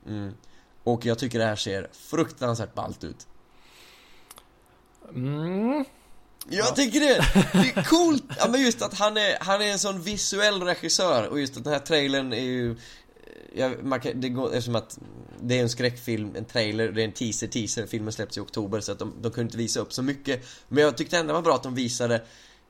mm. 0.08 0.34
Och 0.84 1.06
jag 1.06 1.20
tycker 1.20 1.40
det 1.40 1.46
här 1.46 1.56
ser 1.56 1.88
fruktansvärt 1.94 2.74
ballt 2.74 3.04
ut 3.04 3.28
Mm. 5.16 5.86
Jag 6.50 6.76
tycker 6.76 7.00
det! 7.00 7.26
Det 7.54 7.80
är 7.80 7.84
coolt! 7.90 8.24
Ja 8.38 8.48
men 8.50 8.62
just 8.62 8.82
att 8.82 8.94
han 8.94 9.18
är, 9.18 9.38
han 9.40 9.62
är 9.62 9.72
en 9.72 9.80
sån 9.80 10.02
visuell 10.02 10.64
regissör 10.64 11.28
och 11.28 11.40
just 11.40 11.58
att 11.58 11.64
den 11.64 11.74
här 11.74 11.80
trailern 11.80 12.34
är 12.34 12.42
ju 12.42 12.76
ja, 13.54 13.72
man 13.84 14.00
kan, 14.00 14.22
det 14.22 14.30
går, 14.30 14.48
eftersom 14.48 14.76
att 14.76 15.00
det 15.42 15.58
är 15.58 15.62
en 15.62 15.70
skräckfilm, 15.70 16.36
en 16.36 16.46
trailer, 16.46 16.92
det 16.92 17.02
är 17.02 17.06
en 17.06 17.12
teaser, 17.12 17.48
teaser, 17.48 17.88
filmen 17.88 18.14
släpps 18.14 18.38
i 18.38 18.40
oktober 18.40 18.80
så 18.80 18.92
att 18.92 19.00
de, 19.00 19.14
de 19.22 19.32
kunde 19.32 19.42
inte 19.42 19.58
visa 19.58 19.80
upp 19.80 19.94
så 19.94 20.04
mycket 20.04 20.46
Men 20.68 20.84
jag 20.84 20.98
tyckte 20.98 21.18
ändå 21.18 21.34
var 21.34 21.42
bra 21.42 21.56
att 21.56 21.64
de 21.64 21.76
visade 21.76 22.22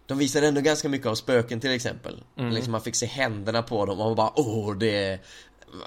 De 0.05 0.17
visade 0.17 0.47
ändå 0.47 0.61
ganska 0.61 0.89
mycket 0.89 1.07
av 1.07 1.15
spöken 1.15 1.59
till 1.59 1.71
exempel 1.71 2.23
Mm. 2.37 2.53
Liksom 2.53 2.71
man 2.71 2.81
fick 2.81 2.95
se 2.95 3.05
händerna 3.05 3.63
på 3.63 3.85
dem 3.85 3.99
och 3.99 4.05
man 4.05 4.15
bara 4.15 4.39
åh 4.39 4.77
det 4.77 5.05
är 5.05 5.19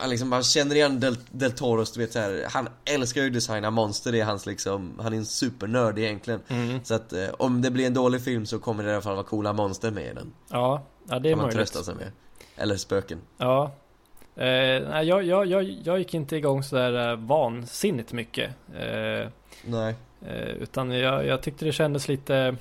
liksom, 0.07 0.29
man 0.29 0.42
känner 0.42 0.75
igen 0.75 1.01
Del, 1.01 1.16
Del 1.31 1.53
Toros, 1.53 1.92
du 1.92 2.01
vet 2.01 2.12
så 2.12 2.18
här, 2.18 2.47
Han 2.51 2.68
älskar 2.85 3.20
ju 3.20 3.27
att 3.27 3.33
designa 3.35 3.70
monster, 3.70 4.12
det 4.12 4.20
är 4.20 4.25
hans 4.25 4.47
liksom 4.47 4.99
Han 5.03 5.12
är 5.12 5.16
en 5.16 5.27
supernörd 5.27 5.99
egentligen 5.99 6.40
Mm. 6.49 6.85
Så 6.85 6.94
att 6.94 7.12
eh, 7.12 7.29
om 7.38 7.62
det 7.62 7.70
blir 7.70 7.87
en 7.87 7.94
dålig 7.94 8.20
film 8.25 8.47
så 8.47 8.59
kommer 8.59 8.85
det 8.85 8.90
i 8.90 8.92
alla 8.92 9.03
fall 9.03 9.14
vara 9.14 9.25
coola 9.27 9.53
monster 9.53 9.90
med 9.90 10.11
i 10.11 10.14
den 10.14 10.33
Ja, 10.49 10.83
ja 11.09 11.18
det 11.18 11.29
är 11.29 11.33
Kan 11.33 11.38
man 11.38 11.47
möjligt. 11.47 11.59
trösta 11.59 11.83
sig 11.83 11.94
med 11.94 12.11
Eller 12.57 12.77
spöken 12.77 13.18
Ja. 13.38 13.73
Eh, 14.37 14.42
nej, 14.88 15.07
jag, 15.07 15.25
jag, 15.25 15.47
jag, 15.47 15.64
jag 15.85 15.99
gick 15.99 16.14
inte 16.14 16.37
igång 16.37 16.62
sådär 16.62 17.11
eh, 17.11 17.16
vansinnigt 17.16 18.12
mycket. 18.12 18.51
Eh, 18.75 19.29
Nej 19.64 19.94
eh, 20.27 20.49
utan 20.49 20.90
jag, 20.90 21.27
jag 21.27 21.42
tyckte 21.42 21.64
det 21.64 21.73
kändes 21.73 22.09
lite... 22.09 22.57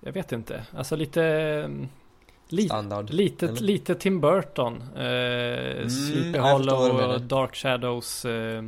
Jag 0.00 0.12
vet 0.12 0.32
inte. 0.32 0.62
Alltså 0.76 0.96
lite... 0.96 1.20
Standard 2.68 3.10
lite, 3.10 3.46
lite 3.52 3.94
Tim 3.94 4.20
Burton. 4.20 4.82
Eh, 4.82 5.88
Sleepy 5.88 6.38
vad 6.38 6.66
du 6.66 6.70
Hollow 6.72 7.14
och 7.14 7.20
Dark 7.20 7.54
Shadows. 7.56 8.24
Eh, 8.24 8.64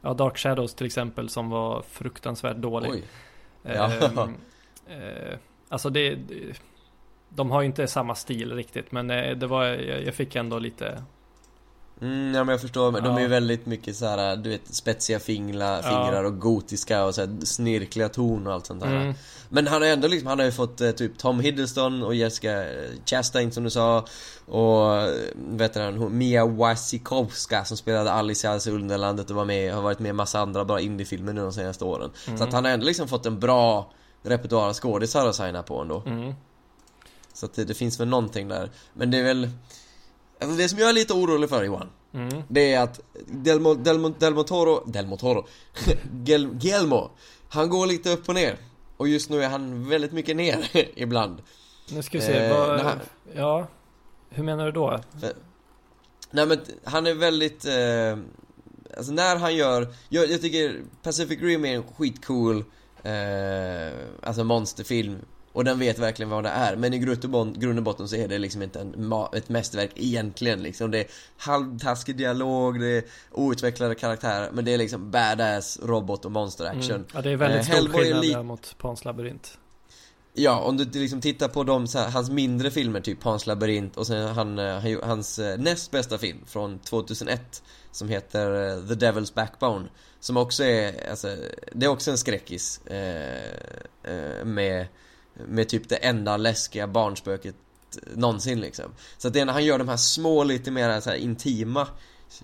ja, 0.00 0.14
Dark 0.14 0.36
Shadows 0.38 0.74
till 0.74 0.86
exempel 0.86 1.28
som 1.28 1.50
var 1.50 1.82
fruktansvärt 1.90 2.56
dålig. 2.56 2.90
Eh, 3.64 3.74
Ja. 3.76 3.90
eh, 4.88 5.38
alltså 5.68 5.90
det. 5.90 6.18
De 7.28 7.50
har 7.50 7.60
ju 7.60 7.66
inte 7.66 7.86
samma 7.86 8.14
stil 8.14 8.52
riktigt 8.52 8.92
men 8.92 9.10
eh, 9.10 9.36
det 9.36 9.46
var, 9.46 9.64
jag, 9.64 10.04
jag 10.04 10.14
fick 10.14 10.36
ändå 10.36 10.58
lite 10.58 11.02
Mm, 12.00 12.34
ja 12.34 12.44
men 12.44 12.48
jag 12.52 12.60
förstår, 12.60 12.92
men 12.92 13.02
de 13.02 13.12
Ja. 13.12 13.18
är 13.18 13.22
ju 13.22 13.28
väldigt 13.28 13.66
mycket 13.66 13.96
så 13.96 14.06
här, 14.06 14.36
du 14.36 14.50
vet, 14.50 14.74
spetsiga 14.74 15.18
fingla, 15.20 15.76
Ja. 15.76 15.82
fingrar 15.82 16.24
och 16.24 16.38
gotiska 16.40 17.04
och 17.04 17.14
så 17.14 17.20
här, 17.20 17.44
snirkliga 17.44 18.08
ton 18.08 18.46
och 18.46 18.52
allt 18.52 18.66
sånt 18.66 18.80
där 18.82 18.96
Mm. 18.96 19.14
Men 19.48 19.66
han 19.66 19.82
har 19.82 19.88
ändå 19.88 20.08
liksom, 20.08 20.26
han 20.26 20.38
har 20.38 20.46
ju 20.46 20.52
fått 20.52 20.80
eh, 20.80 20.90
typ 20.90 21.18
Tom 21.18 21.40
Hiddleston 21.40 22.02
och 22.02 22.14
Jessica 22.14 22.64
eh, 22.72 22.90
Chastain 23.06 23.52
som 23.52 23.64
du 23.64 23.70
sa 23.70 24.04
Och, 24.46 24.96
eh, 24.96 25.08
vet 25.36 25.74
du 25.74 25.92
Mia 26.08 26.46
Wasikowska 26.46 27.64
som 27.64 27.76
spelade 27.76 28.12
Alice 28.12 28.46
i 28.46 28.50
Alice 28.50 28.70
i 28.70 28.72
Underlandet 28.72 29.30
och 29.30 29.36
var 29.36 29.44
med, 29.44 29.74
har 29.74 29.82
varit 29.82 29.98
med 29.98 30.10
i 30.10 30.12
massa 30.12 30.40
andra 30.40 30.64
bra 30.64 30.80
indiefilmer 30.80 31.32
nu 31.32 31.40
de 31.40 31.52
senaste 31.52 31.84
åren 31.84 32.10
Mm. 32.26 32.38
Så 32.38 32.44
att 32.44 32.52
han 32.52 32.64
har 32.64 32.72
ändå 32.72 32.86
liksom 32.86 33.08
fått 33.08 33.26
en 33.26 33.40
bra 33.40 33.92
repertoar 34.22 34.68
av 34.68 34.72
skådisar 34.74 35.26
att 35.26 35.36
signa 35.36 35.62
på 35.62 35.80
ändå 35.80 36.02
Mm. 36.06 36.34
Så 37.32 37.46
att 37.46 37.54
det, 37.54 37.64
det 37.64 37.74
finns 37.74 38.00
väl 38.00 38.08
någonting 38.08 38.48
där 38.48 38.70
Men 38.92 39.10
det 39.10 39.18
är 39.18 39.24
väl 39.24 39.50
Alltså 40.44 40.58
det 40.58 40.68
som 40.68 40.78
jag 40.78 40.88
är 40.88 40.92
lite 40.92 41.12
orolig 41.12 41.48
för 41.48 41.64
Johan 41.64 41.88
Mm. 42.14 42.42
Det 42.48 42.72
är 42.72 42.80
att 42.82 43.00
Delmo, 43.26 43.74
Delmo, 43.74 44.08
Delmo 44.08 44.42
Toro, 44.42 44.84
Delmo 44.86 45.16
Toro 45.16 45.46
Gel, 46.24 46.48
Gelmo 46.60 47.10
Han 47.48 47.68
går 47.68 47.86
lite 47.86 48.10
upp 48.10 48.28
och 48.28 48.34
ner 48.34 48.56
Och 48.96 49.08
just 49.08 49.30
nu 49.30 49.42
är 49.44 49.48
han 49.48 49.88
väldigt 49.88 50.12
mycket 50.12 50.36
ner 50.36 50.68
ibland 50.94 51.42
Nu 51.90 52.02
ska 52.02 52.18
vi 52.18 52.24
se, 52.24 52.32
Eh, 52.38 52.56
vad, 52.68 52.80
han- 52.80 52.98
ja 53.34 53.66
Hur 54.30 54.44
menar 54.44 54.66
du 54.66 54.72
då? 54.72 55.00
Nej 56.30 56.46
men 56.46 56.60
han 56.84 57.06
är 57.06 57.14
väldigt 57.14 57.64
eh, 57.64 58.18
Alltså 58.96 59.12
när 59.12 59.36
han 59.36 59.54
gör 59.56 59.88
jag, 60.08 60.30
jag 60.30 60.40
tycker 60.40 60.80
Pacific 61.02 61.40
Rim 61.40 61.64
är 61.64 61.74
en 61.74 61.82
skitcool 61.82 62.64
eh, 63.02 63.92
Alltså 64.22 64.44
monsterfilm 64.44 65.18
Och 65.54 65.64
den 65.64 65.78
vet 65.78 65.98
verkligen 65.98 66.30
vad 66.30 66.44
det 66.44 66.50
är. 66.50 66.76
Men 66.76 66.94
i 66.94 66.98
grund 66.98 67.78
och, 67.78 67.82
botten 67.82 68.08
så 68.08 68.16
är 68.16 68.28
det 68.28 68.38
liksom 68.38 68.62
inte 68.62 68.80
en, 68.80 69.12
ett 69.32 69.48
mästerverk 69.48 69.90
egentligen 69.94 70.62
liksom. 70.62 70.90
Det 70.90 70.98
är 70.98 71.06
halvtaskig 71.36 72.16
dialog, 72.16 72.80
det 72.80 72.86
är 72.86 73.04
outvecklade 73.30 73.94
karaktärer 73.94 74.50
Men 74.52 74.64
det 74.64 74.74
är 74.74 74.78
liksom 74.78 75.10
badass 75.10 75.78
robot 75.82 76.24
och 76.24 76.32
monster 76.32 76.64
action. 76.64 76.96
Mm. 76.96 77.06
Ja 77.14 77.22
det 77.22 77.30
är 77.30 77.36
väldigt 77.36 77.58
Eh, 77.60 77.64
stor 77.64 77.74
Hellboy 77.74 78.02
skillnad 78.02 78.24
li- 78.24 78.32
där 78.32 78.42
mot 78.42 78.78
Pans 78.78 79.04
labyrint. 79.04 79.58
Ja, 80.36 80.60
om 80.60 80.76
du 80.76 80.84
liksom 80.84 81.20
tittar 81.20 81.48
på 81.48 81.64
de, 81.64 81.86
här, 81.94 82.10
hans 82.10 82.30
mindre 82.30 82.70
filmer, 82.70 83.00
typ 83.00 83.22
Hans 83.22 83.46
labyrint 83.46 83.96
och 83.96 84.06
sen 84.06 84.28
han, 84.28 84.58
eh, 84.58 85.02
hans 85.02 85.38
eh, 85.38 85.58
näst 85.58 85.90
bästa 85.90 86.18
film 86.18 86.38
från 86.46 86.78
2001 86.78 87.62
Som 87.92 88.08
heter 88.08 88.68
eh, 88.68 88.88
The 88.88 88.94
Devil's 89.06 89.34
Backbone 89.34 89.88
Som 90.20 90.36
också 90.36 90.64
är, 90.64 91.10
alltså, 91.10 91.36
det 91.72 91.86
är 91.86 91.90
också 91.90 92.10
en 92.10 92.18
skräckis 92.18 92.80
eh, 92.86 93.44
eh, 94.02 94.44
med, 94.44 94.86
med 95.48 95.68
typ 95.68 95.88
det 95.88 95.96
enda 95.96 96.36
läskiga 96.36 96.86
barnspöket 96.86 97.54
någonsin 98.14 98.60
liksom. 98.60 98.84
Så 99.18 99.28
att 99.28 99.34
det 99.34 99.40
är 99.40 99.44
när 99.44 99.52
han 99.52 99.64
gör 99.64 99.78
de 99.78 99.88
här 99.88 99.96
små, 99.96 100.44
lite 100.44 100.70
mer 100.70 101.00
så 101.00 101.10
här 101.10 101.16
intima 101.16 101.86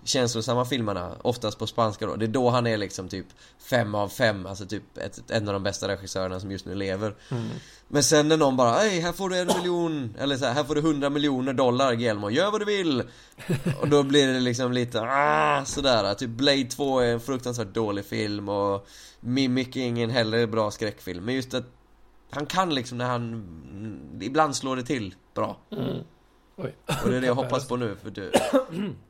känslosamma 0.05 0.65
filmerna, 0.65 1.17
oftast 1.23 1.59
på 1.59 1.67
spanska 1.67 2.07
då 2.07 2.17
Det 2.17 2.25
är 2.25 2.29
då 2.29 2.51
han 2.51 2.67
är 2.67 2.77
liksom 2.77 3.09
typ 3.09 3.27
fem 3.71 3.95
av 3.95 4.09
fem, 4.09 4.47
alltså 4.47 4.67
typ 4.67 4.99
ett, 4.99 5.31
en 5.31 5.49
av 5.49 5.55
de 5.55 5.63
bästa 5.63 5.89
regissörerna 5.89 6.41
som 6.41 6.51
just 6.51 6.67
nu 6.67 6.75
lever. 6.75 7.15
Mm. 7.31 7.49
men 7.89 8.03
sen 8.03 8.29
när 8.29 8.37
någon 8.37 8.57
bara 8.57 8.79
Hej, 8.79 9.01
här 9.01 9.13
får 9.13 9.29
du 9.29 9.39
en 9.39 9.47
miljon 9.47 10.17
Eller 10.19 10.37
så 10.37 10.45
här, 10.45 10.55
här 10.55 10.65
får 10.65 10.75
du 10.75 10.81
hundra 10.81 11.11
miljoner 11.11 11.53
dollar 11.53 11.95
Guillermo, 11.95 12.31
gör 12.31 12.51
vad 12.51 12.61
du 12.61 12.65
vill. 12.65 13.03
Och 13.81 13.89
då 13.89 14.03
blir 14.03 14.29
det 14.29 14.41
liksom 14.41 14.73
lite 14.73 15.01
ah, 15.01 15.65
sådär. 15.65 16.15
Typ 16.15 16.31
Blade 16.31 16.65
2 16.65 17.01
är 17.01 17.13
en 17.13 17.21
fruktansvärt 17.21 17.75
dålig 17.75 18.05
film 18.05 18.49
och 18.49 18.89
Mimic 19.21 19.77
är 19.77 19.81
ingen 19.81 20.11
heller 20.11 20.47
bra 20.47 20.71
skräckfilm. 20.71 21.25
Men 21.25 21.35
just 21.35 21.55
att 21.55 21.80
Han 22.31 22.47
kan 22.47 22.75
liksom 22.75 22.99
när 22.99 23.09
han 23.09 24.19
Ibland 24.23 24.57
slår 24.57 24.77
det 24.77 24.83
till 24.83 25.15
bra 25.35 25.61
Mm. 25.71 25.99
Och 27.05 27.11
det 27.11 27.17
är 27.17 27.21
det 27.21 27.27
jag 27.27 27.35
hoppas 27.35 27.69
på 27.69 27.77
nu 27.77 27.97
för 27.97 28.11
du 28.11 28.33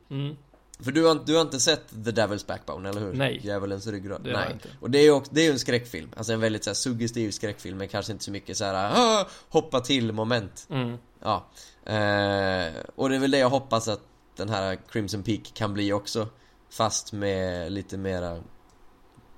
Mm. 0.09 0.37
För 0.79 0.91
du 0.91 1.05
har, 1.05 1.19
du 1.25 1.35
har 1.35 1.41
inte 1.41 1.59
sett 1.59 1.89
The 1.89 2.11
Devil's 2.11 2.47
Backbone, 2.47 2.89
eller 2.89 3.01
hur? 3.01 3.13
Nej. 3.13 3.39
Djävulens 3.43 3.87
ryggrad 3.87 4.23
Det 4.23 4.33
Nej 4.33 4.51
inte. 4.51 4.69
Och 4.79 4.91
det 4.91 4.99
är 4.99 5.03
ju 5.03 5.11
också, 5.11 5.31
det 5.33 5.41
är 5.41 5.45
ju 5.45 5.51
en 5.51 5.59
skräckfilm 5.59 6.09
Alltså 6.17 6.33
en 6.33 6.39
väldigt 6.39 6.63
så 6.63 6.69
här, 6.69 6.75
suggestiv 6.75 7.31
skräckfilm 7.31 7.77
Men 7.77 7.87
kanske 7.87 8.11
inte 8.11 8.23
så 8.23 8.31
mycket 8.31 8.57
så 8.57 8.65
här 8.65 9.25
Hoppa 9.49 9.79
till 9.79 10.11
moment 10.11 10.67
Mm. 10.69 10.97
Ja, 11.19 11.45
eh, 11.85 12.73
och 12.95 13.09
det 13.09 13.15
är 13.15 13.19
väl 13.19 13.31
det 13.31 13.37
jag 13.37 13.49
hoppas 13.49 13.87
att 13.87 14.01
den 14.35 14.49
här 14.49 14.77
Crimson 14.89 15.23
Peak 15.23 15.51
kan 15.53 15.73
bli 15.73 15.93
också 15.93 16.27
Fast 16.69 17.13
med 17.13 17.71
lite 17.71 17.97
mera 17.97 18.37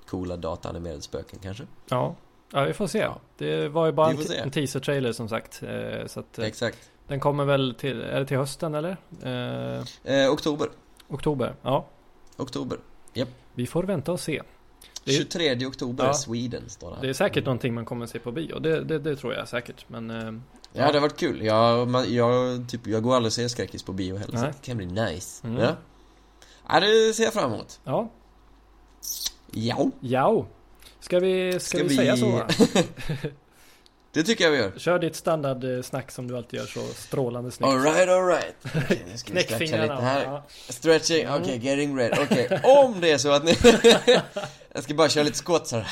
coola 0.06 0.36
dataanimerade 0.36 1.02
spöken 1.02 1.38
kanske 1.42 1.66
Ja. 1.88 2.16
Ja, 2.52 2.64
vi 2.64 2.72
får 2.72 2.86
se. 2.86 2.98
Ja. 2.98 3.20
Det 3.38 3.68
var 3.68 3.86
ju 3.86 3.92
bara 3.92 4.10
en, 4.10 4.18
en 4.42 4.50
teaser-trailer 4.50 5.12
som 5.12 5.28
sagt. 5.28 5.62
Eh, 5.62 6.06
så 6.06 6.20
att, 6.20 6.38
eh, 6.38 6.44
Exakt 6.44 6.90
den 7.08 7.20
kommer 7.20 7.44
väl 7.44 7.74
till, 7.78 8.02
är 8.02 8.20
det 8.20 8.26
till 8.26 8.36
hösten 8.36 8.74
eller? 8.74 8.96
Eh, 9.22 10.14
eh, 10.14 10.30
Oktober, 10.32 10.68
oktober? 11.08 11.54
Ja. 11.62 11.86
oktober 12.36 12.78
Vi 13.54 13.66
får 13.66 13.82
vänta 13.82 14.12
och 14.12 14.20
se. 14.20 14.42
Är- 15.04 15.12
23 15.12 15.66
oktober, 15.66 16.04
Ja. 16.04 16.14
Sweden 16.14 16.70
står 16.70 16.88
det 16.90 16.94
här 16.96 17.02
Det 17.02 17.08
är 17.08 17.12
säkert 17.12 17.44
någonting 17.44 17.74
man 17.74 17.84
kommer 17.84 18.06
se 18.06 18.18
på 18.18 18.32
bio. 18.32 18.58
Det, 18.58 18.84
det, 18.84 18.98
det 18.98 19.16
tror 19.16 19.34
jag 19.34 19.48
säkert. 19.48 19.84
Men 19.88 20.10
eh, 20.10 20.40
Ja, 20.72 20.86
det 20.86 20.98
har 20.98 21.00
varit 21.00 21.16
kul. 21.18 21.42
Jag, 21.42 21.88
man, 21.88 22.14
jag, 22.14 22.64
typ, 22.68 22.86
jag 22.86 23.02
går 23.02 23.14
aldrig 23.16 23.28
och 23.28 23.32
ser 23.32 23.48
skräckis 23.48 23.82
på 23.82 23.92
bio 23.92 24.16
heller, 24.16 24.38
så 24.38 24.44
det 24.44 24.62
kan 24.62 24.76
bli 24.76 24.86
nice. 24.86 25.46
Mm. 25.46 25.62
Ja. 25.62 25.76
ja, 26.68 26.80
det 26.80 27.12
ser 27.14 27.24
jag 27.24 27.32
fram 27.32 27.52
emot. 27.52 27.80
ja. 27.84 28.10
Ja. 29.50 29.90
Ja. 30.00 30.46
Ska 31.04 31.20
vi, 31.20 31.52
ska 31.52 31.60
Ska 31.60 31.78
vi, 31.78 31.88
vi- 31.88 31.96
säga 31.96 32.16
så? 32.16 32.42
Det 34.12 34.22
tycker 34.22 34.44
jag 34.44 34.50
vi 34.50 34.58
gör. 34.58 34.72
Kör 34.76 34.98
ditt 34.98 35.16
standardsnack 35.16 36.10
som 36.10 36.28
du 36.28 36.36
alltid 36.36 36.60
gör 36.60 36.66
så 36.66 36.80
strålande 36.80 37.50
snyggt. 37.50 37.68
Alright, 37.72 38.08
alright. 38.08 38.54
Okay, 38.76 38.98
Knäck 39.24 39.50
fingrarna. 39.58 40.00
här. 40.00 40.24
Ja. 40.24 40.44
Stretching, 40.68 41.24
Mm. 41.24 41.42
okej, 41.42 41.58
getting 41.66 41.98
ready. 41.98 42.22
Okej, 42.22 42.60
om 42.64 43.00
det 43.00 43.10
är 43.10 43.18
så 43.18 43.30
att 43.32 43.44
ni... 43.44 43.56
jag 44.72 44.84
ska 44.84 44.94
bara 44.94 45.08
köra 45.08 45.24
lite 45.24 45.38
squats 45.44 45.72
här. 45.72 45.86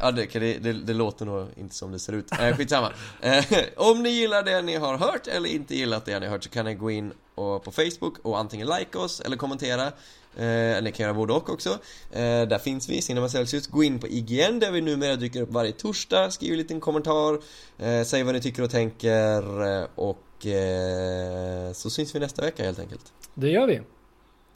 ja, 0.00 0.10
det, 0.10 0.26
det, 0.32 0.58
det, 0.58 0.72
det 0.72 0.92
låter 0.94 1.24
nog 1.24 1.48
inte 1.56 1.74
som 1.74 1.92
det 1.92 1.98
ser 1.98 2.12
ut. 2.12 2.32
Eh, 2.40 2.56
skitsamma. 2.56 2.92
Eh, 3.20 3.44
om 3.76 4.02
ni 4.02 4.08
gillar 4.08 4.42
det 4.42 4.62
ni 4.62 4.76
har 4.76 4.96
hört 4.98 5.26
eller 5.26 5.48
inte 5.48 5.76
gillat 5.76 6.04
det 6.04 6.18
ni 6.20 6.26
har 6.26 6.32
hört 6.32 6.44
så 6.44 6.50
kan 6.50 6.64
ni 6.64 6.74
gå 6.74 6.90
in 6.90 7.12
och, 7.34 7.64
på 7.64 7.70
Facebook 7.72 8.18
och 8.22 8.38
antingen 8.38 8.66
like 8.66 8.98
oss 8.98 9.20
eller 9.20 9.36
kommentera. 9.36 9.92
Eh, 10.36 10.82
ni 10.82 10.92
kan 10.94 11.04
göra 11.04 11.14
både 11.14 11.32
och 11.32 11.50
också. 11.50 11.70
Eh, 12.12 12.42
där 12.42 12.58
finns 12.58 12.88
vi, 12.88 13.02
Cinema 13.02 13.28
Celsius. 13.28 13.66
Gå 13.66 13.84
in 13.84 13.98
på 13.98 14.08
IGN 14.08 14.58
där 14.58 14.70
vi 14.70 14.80
numera 14.80 15.16
dyker 15.16 15.42
upp 15.42 15.50
varje 15.50 15.72
torsdag. 15.72 16.30
Skriv 16.30 16.52
en 16.52 16.58
liten 16.58 16.80
kommentar. 16.80 17.34
Eh, 17.78 18.02
säg 18.04 18.22
vad 18.22 18.34
ni 18.34 18.40
tycker 18.40 18.62
och 18.62 18.70
tänker. 18.70 19.62
eh, 19.82 19.86
Och 19.94 20.46
eh, 20.46 21.72
så 21.72 21.90
syns 21.90 22.14
vi 22.14 22.20
nästa 22.20 22.42
vecka 22.42 22.64
helt 22.64 22.78
enkelt. 22.78 23.12
Det 23.34 23.48
gör 23.48 23.66
vi. 23.66 23.80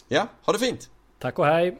Ja, 0.08 0.26
ha 0.44 0.52
det 0.52 0.58
fint! 0.58 0.90
Tack 1.18 1.38
och 1.38 1.46
hej. 1.46 1.78